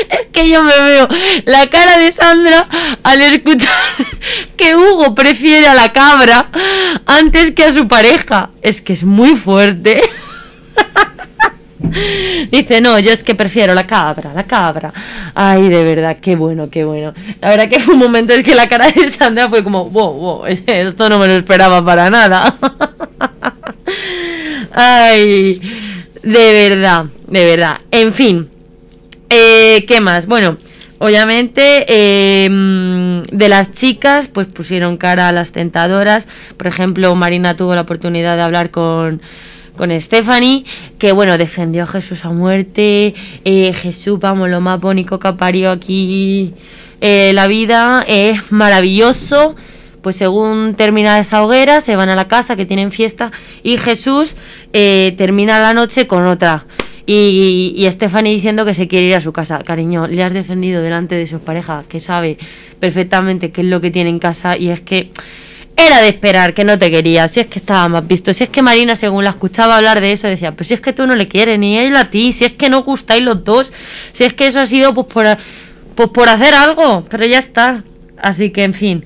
Es 0.07 0.27
que 0.31 0.47
yo 0.47 0.61
me 0.61 0.79
veo 0.79 1.07
la 1.45 1.67
cara 1.67 1.97
de 1.97 2.11
Sandra 2.11 2.67
al 3.01 3.21
escuchar 3.21 3.73
que 4.55 4.75
Hugo 4.75 5.15
prefiere 5.15 5.67
a 5.67 5.73
la 5.73 5.91
cabra 5.91 6.51
antes 7.07 7.53
que 7.53 7.63
a 7.63 7.73
su 7.73 7.87
pareja. 7.87 8.51
Es 8.61 8.81
que 8.81 8.93
es 8.93 9.03
muy 9.03 9.35
fuerte. 9.35 9.99
Dice, 12.51 12.81
no, 12.81 12.99
yo 12.99 13.11
es 13.11 13.23
que 13.23 13.35
prefiero 13.35 13.73
la 13.73 13.85
cabra, 13.85 14.33
la 14.33 14.43
cabra. 14.43 14.93
Ay, 15.35 15.69
de 15.69 15.83
verdad, 15.83 16.17
qué 16.21 16.35
bueno, 16.35 16.69
qué 16.69 16.83
bueno. 16.83 17.13
La 17.41 17.49
verdad 17.49 17.69
que 17.69 17.79
fue 17.79 17.93
un 17.93 17.99
momento 17.99 18.33
en 18.33 18.43
que 18.43 18.55
la 18.55 18.67
cara 18.67 18.87
de 18.89 19.09
Sandra 19.09 19.49
fue 19.49 19.63
como, 19.63 19.89
wow, 19.89 20.13
wow, 20.13 20.45
esto 20.45 21.09
no 21.09 21.19
me 21.19 21.27
lo 21.27 21.33
esperaba 21.33 21.83
para 21.83 22.09
nada. 22.09 22.55
Ay, 24.73 25.59
de 26.23 26.69
verdad, 26.69 27.05
de 27.27 27.45
verdad. 27.45 27.77
En 27.91 28.13
fin, 28.13 28.49
eh, 29.35 29.85
¿Qué 29.87 29.99
más? 29.99 30.27
Bueno, 30.27 30.57
obviamente 30.99 32.45
em, 32.45 33.23
de 33.23 33.49
las 33.49 33.71
chicas 33.71 34.27
pues 34.27 34.45
pusieron 34.45 34.97
cara 34.97 35.27
a 35.27 35.31
las 35.31 35.51
tentadoras. 35.51 36.27
Por 36.55 36.67
ejemplo, 36.67 37.15
Marina 37.15 37.55
tuvo 37.55 37.73
la 37.73 37.81
oportunidad 37.81 38.37
de 38.37 38.43
hablar 38.43 38.69
con 38.69 39.23
con 39.75 39.97
Stephanie, 39.99 40.65
que 40.97 41.11
bueno, 41.11 41.37
defendió 41.37 41.83
a 41.83 41.87
Jesús 41.87 42.25
a 42.25 42.29
muerte, 42.29 43.15
eh, 43.45 43.73
Jesús, 43.73 44.19
vamos, 44.19 44.49
lo 44.49 44.61
más 44.61 44.79
bonito 44.79 45.19
que 45.19 45.27
ha 45.27 45.37
parido 45.37 45.71
aquí 45.71 46.53
eh, 47.01 47.31
la 47.33 47.47
vida, 47.47 48.03
es 48.07 48.51
maravilloso, 48.51 49.55
pues 50.01 50.15
según 50.15 50.75
termina 50.75 51.17
esa 51.19 51.43
hoguera, 51.43 51.81
se 51.81 51.95
van 51.95 52.09
a 52.09 52.15
la 52.15 52.27
casa, 52.27 52.55
que 52.55 52.65
tienen 52.65 52.91
fiesta, 52.91 53.31
y 53.63 53.77
Jesús 53.77 54.35
termina 54.71 55.59
la 55.59 55.73
noche 55.73 56.07
con 56.07 56.25
otra. 56.25 56.65
Y, 57.05 57.73
y 57.75 57.91
Stephanie 57.91 58.33
diciendo 58.33 58.63
que 58.63 58.73
se 58.73 58.87
quiere 58.87 59.07
ir 59.07 59.15
a 59.15 59.19
su 59.19 59.33
casa. 59.33 59.59
Cariño, 59.59 60.07
le 60.07 60.23
has 60.23 60.33
defendido 60.33 60.81
delante 60.81 61.15
de 61.15 61.27
su 61.27 61.39
pareja, 61.39 61.83
que 61.89 61.99
sabe 61.99 62.37
perfectamente 62.79 63.51
qué 63.51 63.61
es 63.61 63.67
lo 63.67 63.81
que 63.81 63.91
tiene 63.91 64.09
en 64.09 64.19
casa 64.19 64.57
y 64.57 64.69
es 64.69 64.81
que 64.81 65.09
era 65.75 66.01
de 66.01 66.09
esperar 66.09 66.53
que 66.53 66.63
no 66.63 66.77
te 66.77 66.91
quería, 66.91 67.27
si 67.27 67.39
es 67.39 67.47
que 67.47 67.59
estaba 67.59 67.89
más 67.89 68.07
visto, 68.07 68.33
si 68.33 68.43
es 68.43 68.49
que 68.49 68.61
Marina 68.61 68.95
según 68.95 69.23
la 69.23 69.31
escuchaba 69.31 69.77
hablar 69.77 70.01
de 70.01 70.11
eso 70.11 70.27
decía, 70.27 70.55
pues 70.55 70.67
si 70.67 70.75
es 70.75 70.81
que 70.81 70.93
tú 70.93 71.07
no 71.07 71.15
le 71.15 71.27
quieres 71.27 71.57
ni 71.57 71.77
él 71.77 71.95
a 71.95 72.09
ti, 72.09 72.31
si 72.31 72.45
es 72.45 72.53
que 72.53 72.69
no 72.69 72.83
gustáis 72.83 73.23
los 73.23 73.43
dos, 73.43 73.73
si 74.11 74.23
es 74.23 74.33
que 74.33 74.47
eso 74.47 74.59
ha 74.59 74.67
sido 74.67 74.93
pues 74.93 75.07
por, 75.07 75.25
pues 75.95 76.09
por 76.09 76.29
hacer 76.29 76.53
algo, 76.53 77.05
pero 77.09 77.25
ya 77.25 77.39
está. 77.39 77.83
Así 78.21 78.51
que 78.51 78.63
en 78.63 78.73
fin. 78.73 79.05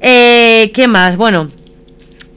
Eh, 0.00 0.70
¿Qué 0.74 0.88
más? 0.88 1.16
Bueno, 1.16 1.50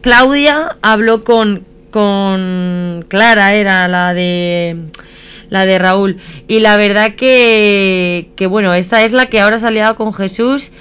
Claudia 0.02 0.78
habló 0.82 1.24
con, 1.24 1.66
con 1.92 3.06
Clara 3.08 3.54
era 3.54 3.88
la 3.88 4.14
de 4.14 4.78
la 5.50 5.66
de 5.66 5.80
Raúl 5.80 6.18
y 6.48 6.60
la 6.60 6.78
verdad 6.78 7.16
que, 7.16 8.30
que 8.36 8.46
bueno 8.46 8.74
esta 8.76 9.04
es 9.04 9.14
la 9.14 9.26
que 9.28 9.40
ahora 9.40 9.58
se 9.58 9.66
ha 9.66 9.72
liado 9.72 9.96
con 9.96 10.14
Jesús 10.14 10.72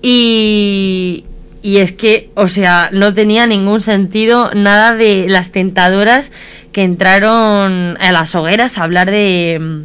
y 0.00 1.24
y 1.62 1.78
es 1.78 1.92
que 1.92 2.30
o 2.34 2.48
sea 2.48 2.90
no 2.92 3.14
tenía 3.14 3.46
ningún 3.46 3.80
sentido 3.80 4.50
nada 4.54 4.94
de 4.94 5.26
las 5.28 5.52
tentadoras 5.52 6.32
que 6.72 6.82
entraron 6.82 7.96
a 8.00 8.12
las 8.12 8.34
hogueras 8.34 8.78
a 8.78 8.84
hablar 8.84 9.10
de 9.10 9.84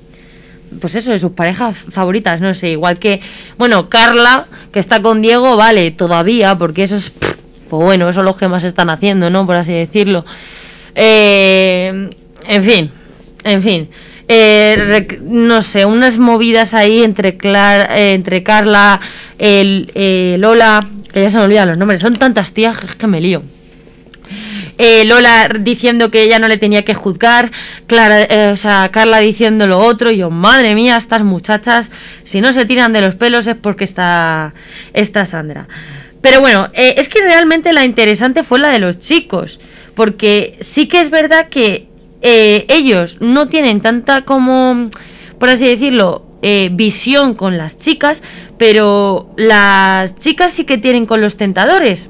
pues 0.79 0.95
eso, 0.95 1.11
de 1.11 1.19
sus 1.19 1.31
parejas 1.31 1.77
favoritas, 1.77 2.41
no 2.41 2.53
sé, 2.53 2.69
igual 2.69 2.99
que, 2.99 3.21
bueno, 3.57 3.89
Carla, 3.89 4.47
que 4.71 4.79
está 4.79 5.01
con 5.01 5.21
Diego, 5.21 5.55
vale, 5.55 5.91
todavía, 5.91 6.57
porque 6.57 6.83
eso 6.83 6.97
es, 6.97 7.11
pues 7.69 7.83
bueno, 7.83 8.09
eso 8.09 8.19
es 8.21 8.25
lo 8.25 8.35
que 8.35 8.47
más 8.47 8.63
están 8.63 8.89
haciendo, 8.89 9.29
¿no? 9.29 9.45
Por 9.45 9.55
así 9.55 9.71
decirlo. 9.71 10.25
Eh, 10.95 12.09
en 12.47 12.63
fin, 12.63 12.91
en 13.43 13.61
fin. 13.61 13.89
Eh, 14.29 15.19
no 15.23 15.61
sé, 15.61 15.85
unas 15.85 16.17
movidas 16.17 16.73
ahí 16.73 17.01
entre, 17.01 17.37
eh, 17.41 18.13
entre 18.13 18.43
Carla, 18.43 18.99
el, 19.37 19.89
Lola, 20.39 20.81
que 21.17 21.23
ya 21.23 21.32
se 21.32 21.38
me 21.38 21.45
olvidan 21.45 21.67
los 21.67 21.80
nombres, 21.80 21.99
son 21.99 22.15
tantas 22.15 22.53
tías 22.53 22.77
que 22.77 23.08
me 23.08 23.19
lío. 23.19 23.41
Lola 25.06 25.49
diciendo 25.60 26.12
que 26.12 26.21
ella 26.21 26.38
no 26.38 26.47
le 26.47 26.58
tenía 26.58 26.86
que 26.86 26.93
juzgar, 26.93 27.51
Clara, 27.88 28.51
o 28.51 28.56
sea, 28.56 28.89
Carla 28.91 29.17
diciendo 29.17 29.65
lo 29.65 29.80
otro, 29.80 30.12
y 30.12 30.17
yo, 30.17 30.30
madre 30.30 30.75
mía, 30.75 30.95
estas 30.95 31.23
muchachas, 31.23 31.89
si 32.23 32.39
no 32.39 32.53
se 32.53 32.65
tiran 32.65 32.93
de 32.93 33.01
los 33.01 33.15
pelos 33.15 33.47
es 33.47 33.56
porque 33.56 33.84
está, 33.84 34.53
está 34.93 35.25
Sandra. 35.25 35.67
Pero 36.21 36.39
bueno, 36.39 36.69
es 36.73 37.10
que 37.10 37.21
realmente 37.21 37.73
la 37.73 37.84
interesante 37.84 38.43
fue 38.43 38.60
la 38.60 38.69
de 38.69 38.77
los 38.77 38.99
chicos 38.99 39.60
porque 39.95 40.56
sí 40.60 40.88
que 40.88 41.01
es 41.01 41.10
verdad 41.10 41.49
que 41.49 41.88
eh, 42.21 42.67
ellos 42.69 43.17
no 43.21 43.47
tienen 43.47 43.82
tanta 43.82 44.21
como, 44.21 44.88
por 45.39 45.49
así 45.49 45.65
decirlo, 45.65 46.26
eh, 46.41 46.69
visión 46.71 47.34
con 47.34 47.58
las 47.58 47.78
chicas, 47.78 48.23
pero 48.58 49.30
las 49.38 50.15
chicas 50.15 50.54
sí 50.54 50.65
que 50.65 50.78
tienen 50.78 51.06
con 51.06 51.21
los 51.21 51.38
tentadores. 51.38 52.10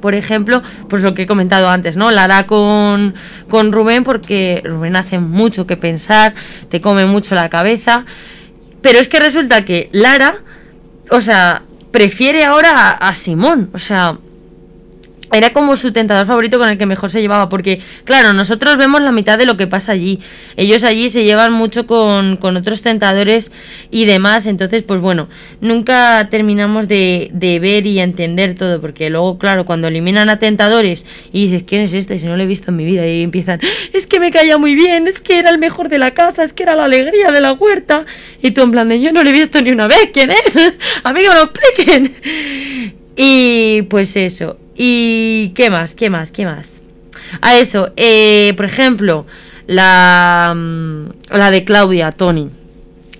por 0.00 0.16
ejemplo, 0.16 0.62
pues 0.88 1.02
lo 1.02 1.14
que 1.14 1.22
he 1.22 1.26
comentado 1.26 1.68
antes, 1.68 1.96
¿no? 1.96 2.10
La 2.10 2.44
con, 2.46 3.14
con 3.48 3.70
Rubén 3.70 4.02
porque 4.02 4.60
Rubén 4.64 4.96
hace 4.96 5.20
mucho 5.20 5.64
que 5.64 5.76
pensar, 5.76 6.34
te 6.68 6.80
come 6.80 7.06
mucho 7.06 7.36
la 7.36 7.48
cabeza. 7.48 8.04
Pero 8.82 8.98
es 8.98 9.08
que 9.08 9.20
resulta 9.20 9.64
que 9.64 9.88
Lara, 9.92 10.38
o 11.10 11.20
sea, 11.20 11.62
prefiere 11.92 12.44
ahora 12.44 12.90
a 12.90 13.14
Simón. 13.14 13.70
O 13.74 13.78
sea, 13.78 14.18
era 15.32 15.52
como 15.52 15.76
su 15.76 15.92
tentador 15.92 16.26
favorito 16.26 16.58
con 16.58 16.68
el 16.68 16.78
que 16.78 16.86
mejor 16.86 17.10
se 17.10 17.20
llevaba, 17.20 17.48
porque 17.48 17.80
claro, 18.04 18.32
nosotros 18.32 18.76
vemos 18.76 19.00
la 19.02 19.12
mitad 19.12 19.38
de 19.38 19.46
lo 19.46 19.56
que 19.56 19.66
pasa 19.66 19.92
allí. 19.92 20.20
Ellos 20.56 20.84
allí 20.84 21.10
se 21.10 21.24
llevan 21.24 21.52
mucho 21.52 21.86
con, 21.86 22.36
con 22.36 22.56
otros 22.56 22.82
tentadores 22.82 23.52
y 23.90 24.04
demás, 24.04 24.46
entonces 24.46 24.82
pues 24.82 25.00
bueno, 25.00 25.28
nunca 25.60 26.28
terminamos 26.30 26.88
de, 26.88 27.30
de, 27.32 27.58
ver 27.58 27.86
y 27.86 28.00
entender 28.00 28.54
todo, 28.54 28.80
porque 28.80 29.10
luego 29.10 29.38
claro, 29.38 29.64
cuando 29.64 29.88
eliminan 29.88 30.28
a 30.28 30.38
tentadores 30.38 31.06
y 31.32 31.46
dices, 31.46 31.64
¿quién 31.66 31.82
es 31.82 31.92
este? 31.92 32.18
Si 32.18 32.26
no 32.26 32.36
lo 32.36 32.42
he 32.42 32.46
visto 32.46 32.70
en 32.70 32.76
mi 32.76 32.84
vida 32.84 33.06
y 33.06 33.22
empiezan, 33.22 33.60
es 33.92 34.06
que 34.06 34.20
me 34.20 34.30
caía 34.30 34.58
muy 34.58 34.74
bien, 34.74 35.06
es 35.06 35.20
que 35.20 35.38
era 35.38 35.50
el 35.50 35.58
mejor 35.58 35.88
de 35.88 35.98
la 35.98 36.12
casa, 36.12 36.44
es 36.44 36.52
que 36.52 36.62
era 36.62 36.74
la 36.74 36.84
alegría 36.84 37.30
de 37.30 37.40
la 37.40 37.52
huerta, 37.52 38.06
y 38.42 38.50
tú 38.50 38.62
en 38.62 38.70
plan 38.70 38.88
de, 38.88 39.00
yo 39.00 39.12
no 39.12 39.22
lo 39.22 39.30
he 39.30 39.32
visto 39.32 39.60
ni 39.62 39.70
una 39.70 39.86
vez, 39.86 40.10
¿quién 40.12 40.30
es? 40.30 40.56
A 41.04 41.12
mí 41.12 41.20
que 41.20 41.28
me 41.28 41.34
lo 41.34 41.42
expliquen. 41.42 42.92
Y 43.16 43.82
pues 43.82 44.16
eso, 44.16 44.58
¿Y 44.84 45.50
qué 45.50 45.70
más? 45.70 45.94
¿Qué 45.94 46.10
más? 46.10 46.32
¿Qué 46.32 46.44
más? 46.44 46.80
A 47.40 47.56
eso, 47.56 47.92
eh, 47.96 48.52
por 48.56 48.66
ejemplo, 48.66 49.26
la, 49.68 50.52
mm, 50.56 51.36
la 51.36 51.52
de 51.52 51.62
Claudia, 51.62 52.10
Tony. 52.10 52.50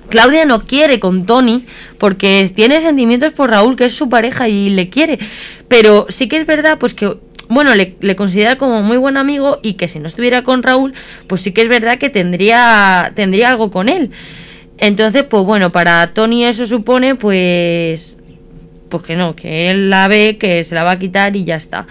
Claudia 0.09 0.45
no 0.45 0.67
quiere 0.67 0.99
con 0.99 1.25
Tony 1.25 1.65
porque 1.99 2.51
tiene 2.53 2.81
sentimientos 2.81 3.33
por 3.33 3.51
Raúl, 3.51 3.77
que 3.77 3.85
es 3.85 3.95
su 3.95 4.09
pareja 4.09 4.49
y 4.49 4.71
le 4.71 4.89
quiere. 4.89 5.21
Pero 5.69 6.07
sí 6.09 6.27
que 6.27 6.39
es 6.39 6.47
verdad, 6.47 6.79
pues 6.81 6.95
que, 6.95 7.17
bueno, 7.49 7.77
le, 7.77 7.95
le, 8.01 8.17
considera 8.17 8.59
como 8.59 8.83
muy 8.83 8.97
buen 8.97 9.17
amigo 9.17 9.61
y 9.63 9.75
que 9.75 9.87
si 9.87 10.01
no 10.01 10.09
estuviera 10.09 10.43
con 10.43 10.65
Raúl, 10.65 10.95
pues 11.29 11.43
sí 11.43 11.53
que 11.53 11.63
es 11.63 11.69
verdad 11.69 11.97
que 11.99 12.11
tendría, 12.11 13.13
tendría 13.15 13.51
algo 13.51 13.71
con 13.71 13.89
él. 13.89 14.11
Entonces, 14.79 15.23
pues 15.23 15.45
bueno, 15.45 15.71
para 15.71 16.13
Tony 16.13 16.45
eso 16.45 16.67
supone, 16.67 17.15
pues, 17.15 18.19
pues 18.93 19.05
que 19.05 19.17
no, 19.17 19.35
que 19.35 19.71
él 19.71 19.89
la 19.89 20.07
ve, 20.07 20.37
que 20.39 20.63
se 20.65 20.75
la 20.75 20.85
va 20.85 20.93
a 20.93 20.99
quitar 20.99 21.35
y 21.35 21.45
ya 21.45 21.57
está. 21.57 21.87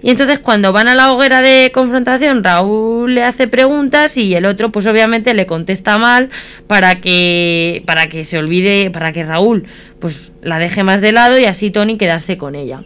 Y 0.00 0.10
entonces 0.10 0.38
cuando 0.38 0.72
van 0.72 0.86
a 0.86 0.94
la 0.94 1.12
hoguera 1.12 1.42
de 1.42 1.72
confrontación, 1.74 2.44
Raúl 2.44 3.12
le 3.12 3.24
hace 3.24 3.48
preguntas 3.48 4.16
y 4.16 4.32
el 4.36 4.44
otro 4.46 4.70
pues 4.70 4.86
obviamente 4.86 5.34
le 5.34 5.46
contesta 5.46 5.98
mal 5.98 6.30
para 6.68 7.00
que 7.00 7.82
para 7.86 8.08
que 8.08 8.24
se 8.24 8.38
olvide, 8.38 8.90
para 8.92 9.12
que 9.12 9.24
Raúl 9.24 9.66
pues 9.98 10.32
la 10.42 10.60
deje 10.60 10.84
más 10.84 11.00
de 11.00 11.10
lado 11.10 11.40
y 11.40 11.44
así 11.46 11.72
Tony 11.72 11.98
quedarse 11.98 12.38
con 12.38 12.54
ella. 12.54 12.84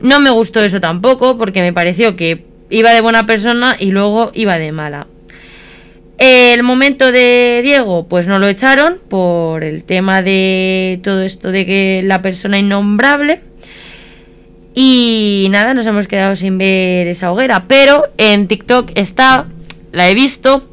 No 0.00 0.18
me 0.18 0.30
gustó 0.30 0.60
eso 0.60 0.80
tampoco 0.80 1.38
porque 1.38 1.62
me 1.62 1.72
pareció 1.72 2.16
que 2.16 2.46
iba 2.68 2.90
de 2.90 3.00
buena 3.00 3.26
persona 3.26 3.76
y 3.78 3.92
luego 3.92 4.32
iba 4.34 4.58
de 4.58 4.72
mala. 4.72 5.06
El 6.18 6.62
momento 6.62 7.12
de 7.12 7.60
Diego, 7.62 8.06
pues 8.08 8.26
no 8.26 8.38
lo 8.38 8.48
echaron 8.48 8.98
por 9.08 9.62
el 9.62 9.84
tema 9.84 10.22
de 10.22 10.98
todo 11.02 11.22
esto 11.22 11.52
de 11.52 11.66
que 11.66 12.00
la 12.04 12.22
persona 12.22 12.58
innombrable. 12.58 13.40
Y 14.74 15.48
nada, 15.50 15.74
nos 15.74 15.86
hemos 15.86 16.06
quedado 16.06 16.34
sin 16.36 16.56
ver 16.56 17.06
esa 17.06 17.32
hoguera. 17.32 17.64
Pero 17.68 18.04
en 18.16 18.48
TikTok 18.48 18.92
está, 18.94 19.46
la 19.92 20.08
he 20.08 20.14
visto. 20.14 20.66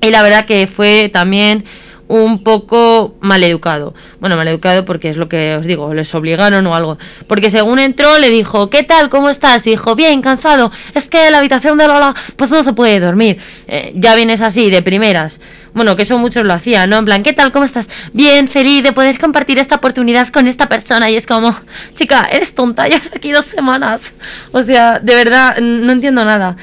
Y 0.00 0.10
la 0.10 0.22
verdad 0.22 0.46
que 0.46 0.66
fue 0.66 1.10
también 1.12 1.64
un 2.08 2.42
poco 2.42 3.14
maleducado. 3.20 3.94
Bueno, 4.20 4.36
maleducado 4.36 4.84
porque 4.84 5.08
es 5.08 5.16
lo 5.16 5.28
que 5.28 5.56
os 5.56 5.66
digo, 5.66 5.94
les 5.94 6.14
obligaron 6.14 6.66
o 6.66 6.74
algo. 6.74 6.98
Porque 7.26 7.50
según 7.50 7.78
entró 7.78 8.18
le 8.18 8.30
dijo, 8.30 8.70
¿qué 8.70 8.82
tal? 8.82 9.08
¿Cómo 9.08 9.30
estás? 9.30 9.64
dijo, 9.64 9.94
bien, 9.94 10.22
cansado. 10.22 10.70
Es 10.94 11.08
que 11.08 11.30
la 11.30 11.38
habitación 11.38 11.78
de 11.78 11.86
Lola 11.86 12.14
pues 12.36 12.50
no 12.50 12.64
se 12.64 12.72
puede 12.72 13.00
dormir. 13.00 13.38
Eh, 13.68 13.92
ya 13.94 14.14
vienes 14.14 14.40
así, 14.40 14.70
de 14.70 14.82
primeras. 14.82 15.40
Bueno, 15.74 15.96
que 15.96 16.02
eso 16.02 16.18
muchos 16.18 16.44
lo 16.44 16.52
hacían, 16.52 16.90
¿no? 16.90 16.98
En 16.98 17.04
plan, 17.04 17.22
¿qué 17.22 17.32
tal? 17.32 17.50
¿Cómo 17.50 17.64
estás? 17.64 17.88
Bien, 18.12 18.46
feliz 18.46 18.82
de 18.82 18.92
poder 18.92 19.18
compartir 19.18 19.58
esta 19.58 19.76
oportunidad 19.76 20.28
con 20.28 20.46
esta 20.46 20.68
persona. 20.68 21.10
Y 21.10 21.16
es 21.16 21.26
como, 21.26 21.54
chica, 21.94 22.28
eres 22.30 22.54
tonta, 22.54 22.88
ya 22.88 22.98
has 22.98 23.14
aquí 23.14 23.32
dos 23.32 23.46
semanas. 23.46 24.12
O 24.52 24.62
sea, 24.62 24.98
de 24.98 25.14
verdad, 25.14 25.58
no 25.58 25.92
entiendo 25.92 26.24
nada. 26.24 26.56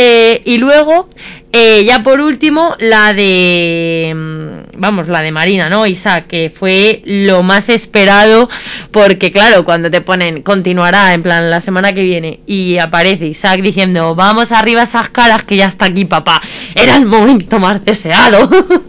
Eh, 0.00 0.42
y 0.44 0.58
luego, 0.58 1.08
eh, 1.52 1.84
ya 1.84 2.04
por 2.04 2.20
último, 2.20 2.76
la 2.78 3.12
de. 3.12 4.14
Mm, 4.14 4.78
vamos, 4.80 5.08
la 5.08 5.22
de 5.22 5.32
Marina, 5.32 5.68
¿no? 5.68 5.86
Isaac, 5.86 6.28
que 6.28 6.50
fue 6.54 7.02
lo 7.04 7.42
más 7.42 7.68
esperado. 7.68 8.48
Porque, 8.92 9.32
claro, 9.32 9.64
cuando 9.64 9.90
te 9.90 10.00
ponen 10.00 10.42
continuará, 10.42 11.14
en 11.14 11.24
plan, 11.24 11.50
la 11.50 11.60
semana 11.60 11.94
que 11.94 12.04
viene, 12.04 12.38
y 12.46 12.78
aparece 12.78 13.26
Isaac 13.26 13.60
diciendo, 13.60 14.14
vamos 14.14 14.52
arriba 14.52 14.84
esas 14.84 15.08
caras 15.08 15.42
que 15.42 15.56
ya 15.56 15.66
está 15.66 15.86
aquí, 15.86 16.04
papá. 16.04 16.40
Era 16.76 16.94
el 16.94 17.04
momento 17.04 17.58
más 17.58 17.84
deseado. 17.84 18.48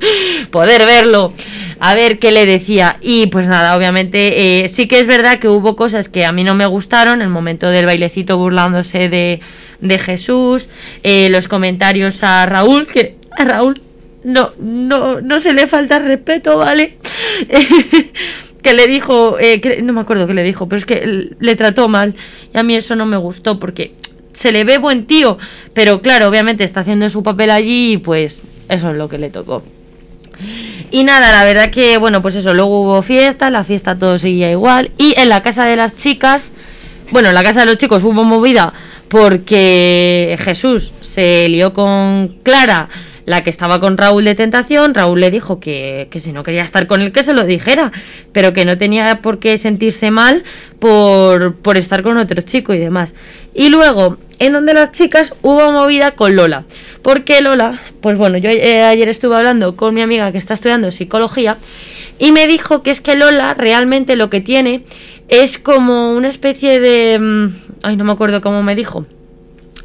Poder 0.52 0.86
verlo. 0.86 1.34
A 1.80 1.96
ver 1.96 2.20
qué 2.20 2.32
le 2.32 2.46
decía. 2.46 2.98
Y 3.02 3.28
pues 3.28 3.48
nada, 3.48 3.76
obviamente, 3.76 4.64
eh, 4.64 4.70
sí 4.70 4.88
que 4.88 5.00
es 5.00 5.08
verdad 5.08 5.40
que 5.40 5.48
hubo 5.48 5.76
cosas 5.76 6.08
que 6.08 6.24
a 6.24 6.32
mí 6.32 6.44
no 6.44 6.54
me 6.54 6.68
gustaron. 6.68 7.24
El 7.24 7.30
momento 7.30 7.68
del 7.68 7.88
bailecito 7.88 8.38
burlándose 8.38 9.10
de 9.10 9.40
de 9.82 10.00
Jesús, 10.00 10.70
eh, 11.04 11.30
los 11.30 11.48
comentarios 11.48 12.24
a 12.24 12.46
Raúl, 12.46 12.88
que 12.88 13.16
a 13.38 13.46
Raúl 13.46 13.82
no, 14.24 14.52
no, 14.60 15.22
no 15.22 15.40
se 15.40 15.54
le 15.54 15.68
falta 15.68 16.00
respeto, 16.00 16.58
¿vale? 16.58 16.98
que 18.62 18.74
le 18.74 18.88
dijo, 18.88 19.40
eh, 19.40 19.62
que, 19.62 19.82
no 19.82 19.94
me 19.94 20.02
acuerdo 20.02 20.28
qué 20.28 20.34
le 20.34 20.44
dijo, 20.44 20.68
pero 20.68 20.80
es 20.80 20.86
que 20.86 21.30
le 21.40 21.56
trató 21.56 21.88
mal 21.88 22.16
y 22.54 22.58
a 22.58 22.64
mí 22.64 22.76
eso 22.76 22.96
no 22.96 23.06
me 23.06 23.18
gustó 23.18 23.60
porque 23.60 23.94
se 24.34 24.52
le 24.52 24.64
ve 24.64 24.78
buen 24.78 25.06
tío, 25.06 25.38
pero 25.74 26.02
claro, 26.02 26.28
obviamente 26.28 26.64
está 26.64 26.82
haciendo 26.82 27.10
su 27.10 27.24
papel 27.24 27.52
allí 27.52 27.94
y 27.94 27.98
pues 27.98 28.42
eso 28.68 28.92
es 28.92 28.98
lo 28.98 29.10
que 29.10 29.18
le 29.18 29.30
tocó. 29.30 29.64
Y 30.92 31.04
nada, 31.04 31.32
la 31.32 31.44
verdad 31.44 31.70
que, 31.70 31.98
bueno, 31.98 32.22
pues 32.22 32.36
eso, 32.36 32.54
luego 32.54 32.82
hubo 32.82 33.02
fiesta, 33.02 33.50
la 33.52 33.64
fiesta 33.64 34.00
todo 34.00 34.18
seguía 34.18 34.50
igual. 34.50 34.92
Y 34.98 35.14
en 35.18 35.30
la 35.30 35.44
casa 35.44 35.66
de 35.66 35.76
las 35.76 35.96
chicas, 35.96 36.52
bueno, 37.12 37.30
en 37.30 37.36
la 37.36 37.44
casa 37.44 37.62
de 37.62 37.66
los 37.68 37.78
chicos 37.78 38.04
hubo 38.04 38.24
movida 38.24 38.74
porque 39.10 40.38
Jesús 40.40 40.94
se 41.02 41.50
lió 41.50 41.74
con 41.74 42.36
Clara, 42.44 42.90
la 43.26 43.44
que 43.44 43.50
estaba 43.50 43.80
con 43.80 43.98
Raúl 43.98 44.24
de 44.24 44.36
Tentación. 44.36 44.94
Raúl 44.94 45.20
le 45.20 45.32
dijo 45.32 45.60
que, 45.60 46.08
que, 46.10 46.20
si 46.20 46.32
no 46.32 46.44
quería 46.44 46.64
estar 46.64 46.88
con 46.88 47.02
él, 47.02 47.12
que 47.12 47.24
se 47.24 47.34
lo 47.34 47.44
dijera, 47.44 47.92
pero 48.32 48.54
que 48.54 48.66
no 48.66 48.78
tenía 48.78 49.22
por 49.22 49.40
qué 49.40 49.58
sentirse 49.58 50.12
mal 50.12 50.44
por, 50.80 51.56
por 51.56 51.78
estar 51.78 52.04
con 52.04 52.18
otro 52.18 52.42
chico 52.42 52.74
y 52.74 52.80
demás. 52.80 53.16
Y 53.54 53.70
luego, 53.70 54.18
en 54.40 54.54
donde 54.54 54.74
las 54.74 54.92
chicas 54.92 55.34
hubo 55.42 55.72
movida 55.72 56.12
con 56.12 56.36
Lola. 56.36 56.66
Porque 57.02 57.42
Lola, 57.42 57.80
pues 58.02 58.18
bueno, 58.18 58.38
yo 58.38 58.50
eh, 58.50 58.84
ayer 58.84 59.08
estuve 59.10 59.36
hablando 59.36 59.76
con 59.76 59.94
mi 59.94 60.02
amiga 60.02 60.32
que 60.32 60.38
está 60.38 60.54
estudiando 60.54 60.92
psicología 60.92 61.58
y 62.18 62.32
me 62.32 62.48
dijo 62.48 62.82
que 62.84 62.92
es 62.92 63.02
que 63.02 63.16
Lola 63.16 63.54
realmente 63.54 64.16
lo 64.16 64.30
que 64.30 64.42
tiene 64.42 64.82
es 65.28 65.60
como 65.60 66.14
una 66.14 66.28
especie 66.28 66.80
de... 66.80 67.20
Mm, 67.20 67.56
ay, 67.84 67.98
no 67.98 68.04
me 68.04 68.12
acuerdo 68.12 68.42
cómo 68.42 68.64
me 68.64 68.76
dijo. 68.76 69.06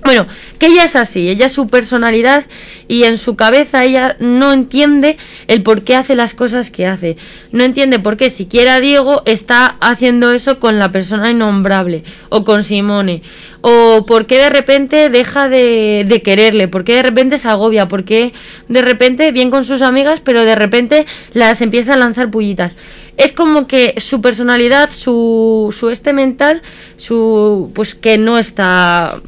Bueno, 0.05 0.27
que 0.59 0.67
ella 0.67 0.85
es 0.85 0.97
así, 0.97 1.31
ella 1.31 1.47
es 1.47 1.53
su 1.53 1.69
personalidad 1.69 2.45
y 2.89 3.05
en 3.05 3.17
su 3.17 3.37
cabeza 3.37 3.85
ella 3.85 4.17
no 4.21 4.53
entiende 4.53 5.17
el 5.47 5.63
por 5.63 5.83
qué 5.83 5.97
hace 5.97 6.15
las 6.15 6.35
cosas 6.35 6.71
que 6.71 6.87
hace. 6.87 7.17
No 7.53 7.65
entiende 7.65 7.99
por 7.99 8.19
qué 8.19 8.29
siquiera 8.29 8.81
Diego 8.81 9.23
está 9.25 9.79
haciendo 9.81 10.31
eso 10.33 10.61
con 10.61 10.79
la 10.79 10.93
persona 10.93 11.31
innombrable 11.31 12.05
o 12.29 12.45
con 12.45 12.65
Simone. 12.65 13.23
O 13.63 14.05
por 14.05 14.27
qué 14.27 14.37
de 14.37 14.51
repente 14.51 15.09
deja 15.09 15.49
de, 15.49 16.21
quererle, 16.23 16.69
por 16.69 16.85
qué 16.85 16.97
de 16.97 17.03
repente 17.03 17.39
se 17.39 17.49
agobia, 17.49 17.89
por 17.89 18.05
qué 18.05 18.35
de 18.69 18.83
repente 18.83 19.33
bien 19.33 19.51
con 19.51 19.65
sus 19.65 19.81
amigas, 19.81 20.21
pero 20.21 20.45
de 20.45 20.55
repente 20.55 21.07
las 21.33 21.63
empieza 21.63 21.95
a 21.95 21.97
lanzar 21.97 22.31
pullitas 22.31 22.77
es 23.17 23.31
como 23.31 23.69
que 23.69 23.95
su 23.99 24.21
personalidad, 24.21 24.91
su, 24.91 25.73
su 25.73 25.91
este 25.91 26.13
mental, 26.13 26.63
su 26.97 27.71
pues 27.73 27.95
que 27.95 28.19
no 28.19 28.39
está 28.39 29.21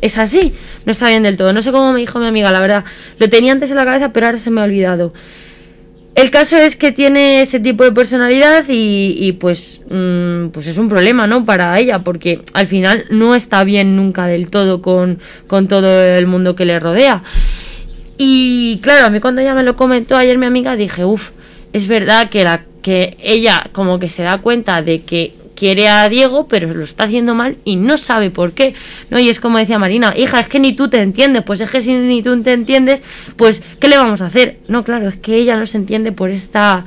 es 0.00 0.18
así, 0.18 0.52
no 0.84 0.92
está 0.92 1.08
bien 1.08 1.22
del 1.22 1.36
todo. 1.36 1.52
No 1.52 1.62
sé 1.62 1.72
cómo 1.72 1.92
me 1.92 2.00
dijo 2.00 2.18
mi 2.18 2.26
amiga, 2.26 2.50
la 2.50 2.60
verdad. 2.60 2.84
Lo 3.18 3.28
tenía 3.28 3.52
antes 3.52 3.70
en 3.70 3.76
la 3.76 3.84
cabeza, 3.84 4.12
pero 4.12 4.26
ahora 4.26 4.38
se 4.38 4.50
me 4.50 4.60
ha 4.60 4.64
olvidado. 4.64 5.12
El 6.16 6.30
caso 6.30 6.56
es 6.56 6.76
que 6.76 6.92
tiene 6.92 7.42
ese 7.42 7.60
tipo 7.60 7.84
de 7.84 7.92
personalidad 7.92 8.64
y, 8.68 9.32
pues, 9.32 9.82
mmm, 9.90 10.46
pues 10.48 10.66
es 10.66 10.78
un 10.78 10.88
problema, 10.88 11.26
¿no? 11.26 11.44
Para 11.44 11.78
ella, 11.78 11.98
porque 11.98 12.40
al 12.54 12.66
final 12.66 13.04
no 13.10 13.34
está 13.34 13.64
bien 13.64 13.96
nunca 13.96 14.26
del 14.26 14.48
todo 14.48 14.80
con, 14.80 15.18
con 15.46 15.68
todo 15.68 16.02
el 16.02 16.26
mundo 16.26 16.56
que 16.56 16.64
le 16.64 16.80
rodea. 16.80 17.22
Y 18.16 18.78
claro, 18.82 19.04
a 19.04 19.10
mí 19.10 19.20
cuando 19.20 19.42
ella 19.42 19.54
me 19.54 19.62
lo 19.62 19.76
comentó 19.76 20.16
ayer 20.16 20.38
mi 20.38 20.46
amiga 20.46 20.74
dije, 20.74 21.04
uff, 21.04 21.32
es 21.74 21.86
verdad 21.86 22.30
que, 22.30 22.44
la, 22.44 22.64
que 22.80 23.18
ella 23.20 23.66
como 23.72 23.98
que 23.98 24.08
se 24.08 24.22
da 24.22 24.38
cuenta 24.38 24.80
de 24.80 25.02
que 25.02 25.34
quiere 25.56 25.88
a 25.88 26.08
Diego, 26.08 26.46
pero 26.46 26.72
lo 26.72 26.84
está 26.84 27.04
haciendo 27.04 27.34
mal 27.34 27.56
y 27.64 27.74
no 27.74 27.98
sabe 27.98 28.30
por 28.30 28.52
qué. 28.52 28.74
¿no? 29.10 29.18
Y 29.18 29.28
es 29.28 29.40
como 29.40 29.58
decía 29.58 29.78
Marina, 29.78 30.14
hija, 30.16 30.38
es 30.38 30.48
que 30.48 30.60
ni 30.60 30.74
tú 30.74 30.88
te 30.88 31.00
entiendes, 31.00 31.42
pues 31.42 31.60
es 31.60 31.70
que 31.70 31.80
si 31.80 31.92
ni 31.92 32.22
tú 32.22 32.40
te 32.42 32.52
entiendes, 32.52 33.02
pues 33.36 33.62
¿qué 33.80 33.88
le 33.88 33.96
vamos 33.96 34.20
a 34.20 34.26
hacer? 34.26 34.58
No, 34.68 34.84
claro, 34.84 35.08
es 35.08 35.16
que 35.16 35.36
ella 35.36 35.56
no 35.56 35.66
se 35.66 35.78
entiende 35.78 36.12
por 36.12 36.30
esta 36.30 36.84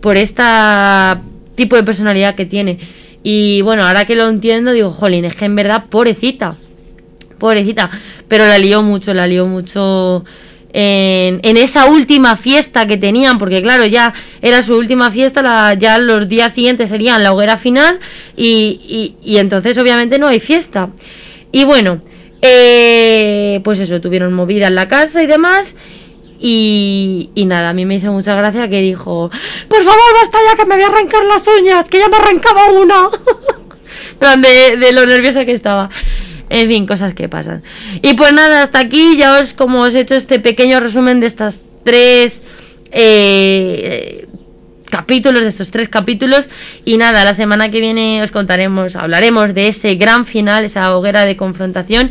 por 0.00 0.16
esta 0.16 1.20
tipo 1.54 1.76
de 1.76 1.82
personalidad 1.82 2.34
que 2.34 2.44
tiene. 2.46 2.78
Y 3.22 3.62
bueno, 3.62 3.86
ahora 3.86 4.04
que 4.04 4.16
lo 4.16 4.28
entiendo, 4.28 4.72
digo, 4.72 4.90
jolín, 4.90 5.24
es 5.24 5.36
que 5.36 5.44
en 5.44 5.54
verdad, 5.54 5.84
pobrecita, 5.88 6.56
pobrecita, 7.38 7.90
pero 8.28 8.46
la 8.46 8.58
lió 8.58 8.82
mucho, 8.82 9.14
la 9.14 9.26
lió 9.26 9.46
mucho 9.46 10.24
en, 10.72 11.56
esa 11.56 11.86
última 11.86 12.36
fiesta 12.36 12.86
que 12.86 12.96
tenían, 12.96 13.38
porque 13.38 13.62
claro, 13.62 13.84
ya 13.86 14.14
era 14.40 14.62
su 14.62 14.76
última 14.76 15.10
fiesta, 15.10 15.42
la, 15.42 15.74
ya 15.74 15.98
los 15.98 16.28
días 16.28 16.52
siguientes 16.52 16.90
serían 16.90 17.22
la 17.22 17.32
hoguera 17.32 17.58
final 17.58 18.00
y, 18.36 19.14
entonces 19.24 19.76
obviamente 19.78 20.18
no 20.18 20.28
hay 20.28 20.40
fiesta. 20.40 20.90
Y 21.50 21.64
bueno, 21.64 22.00
eh, 22.40 23.60
pues 23.62 23.80
eso, 23.80 24.00
tuvieron 24.00 24.32
movida 24.32 24.68
en 24.68 24.74
la 24.74 24.88
casa 24.88 25.22
y 25.22 25.26
demás. 25.26 25.76
Y, 26.44 27.30
nada, 27.36 27.68
a 27.68 27.72
mí 27.72 27.86
me 27.86 27.96
hizo 27.96 28.10
mucha 28.10 28.34
gracia 28.34 28.68
que 28.68 28.80
dijo, 28.80 29.30
por 29.68 29.84
favor, 29.84 30.00
basta 30.20 30.38
ya 30.50 30.56
que 30.56 30.64
me 30.66 30.74
voy 30.74 30.84
a 30.84 30.88
arrancar 30.88 31.24
las 31.24 31.46
uñas, 31.46 31.88
que 31.88 31.98
ya 31.98 32.08
me 32.08 32.16
arrancaba 32.16 32.70
una. 32.70 33.10
de 34.78 34.92
lo 34.92 35.06
nerviosa 35.06 35.44
que 35.44 35.52
estaba. 35.52 35.90
En 36.52 36.68
fin, 36.68 36.86
cosas 36.86 37.14
que 37.14 37.30
pasan. 37.30 37.62
Y 38.02 38.12
pues 38.12 38.30
nada, 38.34 38.60
hasta 38.60 38.78
aquí 38.78 39.16
ya 39.16 39.40
os, 39.40 39.54
como 39.54 39.80
os 39.80 39.94
he 39.94 40.00
hecho 40.00 40.14
este 40.14 40.38
pequeño 40.38 40.80
resumen 40.80 41.18
de 41.18 41.26
estas 41.26 41.62
tres 41.82 42.42
eh, 42.90 44.28
capítulos, 44.90 45.40
de 45.44 45.48
estos 45.48 45.70
tres 45.70 45.88
capítulos. 45.88 46.50
Y 46.84 46.98
nada, 46.98 47.24
la 47.24 47.32
semana 47.32 47.70
que 47.70 47.80
viene 47.80 48.20
os 48.22 48.30
contaremos, 48.30 48.96
hablaremos 48.96 49.54
de 49.54 49.68
ese 49.68 49.94
gran 49.94 50.26
final, 50.26 50.66
esa 50.66 50.94
hoguera 50.94 51.24
de 51.24 51.38
confrontación. 51.38 52.10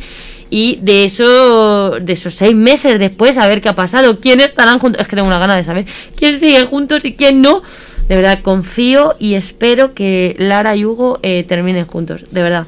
Y 0.49 0.79
de 0.81 1.05
eso, 1.05 1.99
de 2.01 2.13
esos 2.13 2.33
seis 2.33 2.55
meses 2.55 2.97
después, 2.97 3.37
a 3.37 3.47
ver 3.47 3.61
qué 3.61 3.69
ha 3.69 3.75
pasado, 3.75 4.19
quién 4.19 4.41
estarán 4.41 4.79
juntos. 4.79 5.03
Es 5.03 5.07
que 5.07 5.15
tengo 5.15 5.27
una 5.27 5.37
gana 5.37 5.55
de 5.55 5.63
saber 5.63 5.85
quién 6.15 6.39
sigue 6.39 6.65
juntos 6.65 7.05
y 7.05 7.13
quién 7.13 7.43
no. 7.43 7.61
De 8.09 8.15
verdad, 8.15 8.39
confío 8.41 9.15
y 9.19 9.35
espero 9.35 9.93
que 9.93 10.35
Lara 10.39 10.75
y 10.75 10.83
Hugo 10.83 11.19
eh, 11.21 11.45
terminen 11.47 11.85
juntos. 11.85 12.25
De 12.31 12.41
verdad. 12.41 12.65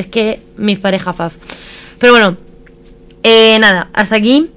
Es 0.00 0.06
que 0.06 0.40
mis 0.56 0.78
parejas 0.78 1.14
faz. 1.14 1.34
Pero 1.98 2.14
bueno, 2.14 2.38
eh, 3.22 3.58
nada, 3.60 3.90
hasta 3.92 4.16
aquí. 4.16 4.48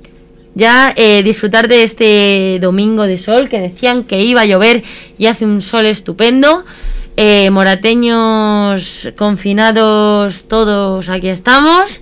Ya 0.55 0.93
eh, 0.95 1.21
disfrutar 1.21 1.67
de 1.67 1.83
este 1.83 2.59
domingo 2.61 3.03
de 3.03 3.17
sol 3.17 3.49
que 3.49 3.59
decían 3.59 4.05
que 4.05 4.21
iba 4.21 4.39
a 4.39 4.45
llover 4.45 4.85
y 5.17 5.25
hace 5.25 5.43
un 5.43 5.61
sol 5.61 5.85
estupendo. 5.85 6.63
Eh, 7.17 7.49
morateños 7.49 9.11
confinados, 9.17 10.47
todos 10.47 11.09
aquí 11.09 11.27
estamos. 11.27 11.99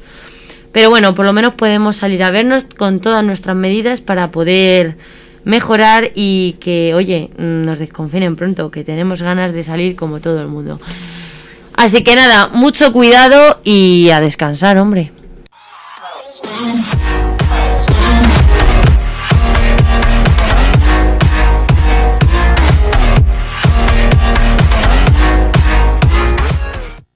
Pero 0.71 0.91
bueno, 0.91 1.15
por 1.15 1.25
lo 1.25 1.33
menos 1.33 1.55
podemos 1.55 1.95
salir 1.95 2.21
a 2.21 2.29
vernos 2.29 2.65
con 2.77 2.99
todas 2.99 3.23
nuestras 3.23 3.55
medidas 3.55 4.01
para 4.01 4.29
poder 4.29 4.97
mejorar 5.45 6.11
y 6.13 6.57
que, 6.59 6.93
oye, 6.93 7.31
nos 7.39 7.79
desconfinen 7.79 8.35
pronto, 8.35 8.69
que 8.69 8.83
tenemos 8.83 9.23
ganas 9.23 9.51
de 9.51 9.63
salir 9.63 9.95
como 9.95 10.19
todo 10.19 10.39
el 10.41 10.47
mundo. 10.47 10.79
Así 11.76 12.03
que 12.03 12.15
nada, 12.15 12.49
mucho 12.49 12.91
cuidado 12.93 13.59
y 13.63 14.09
a 14.11 14.19
descansar, 14.19 14.78
hombre. 14.78 15.11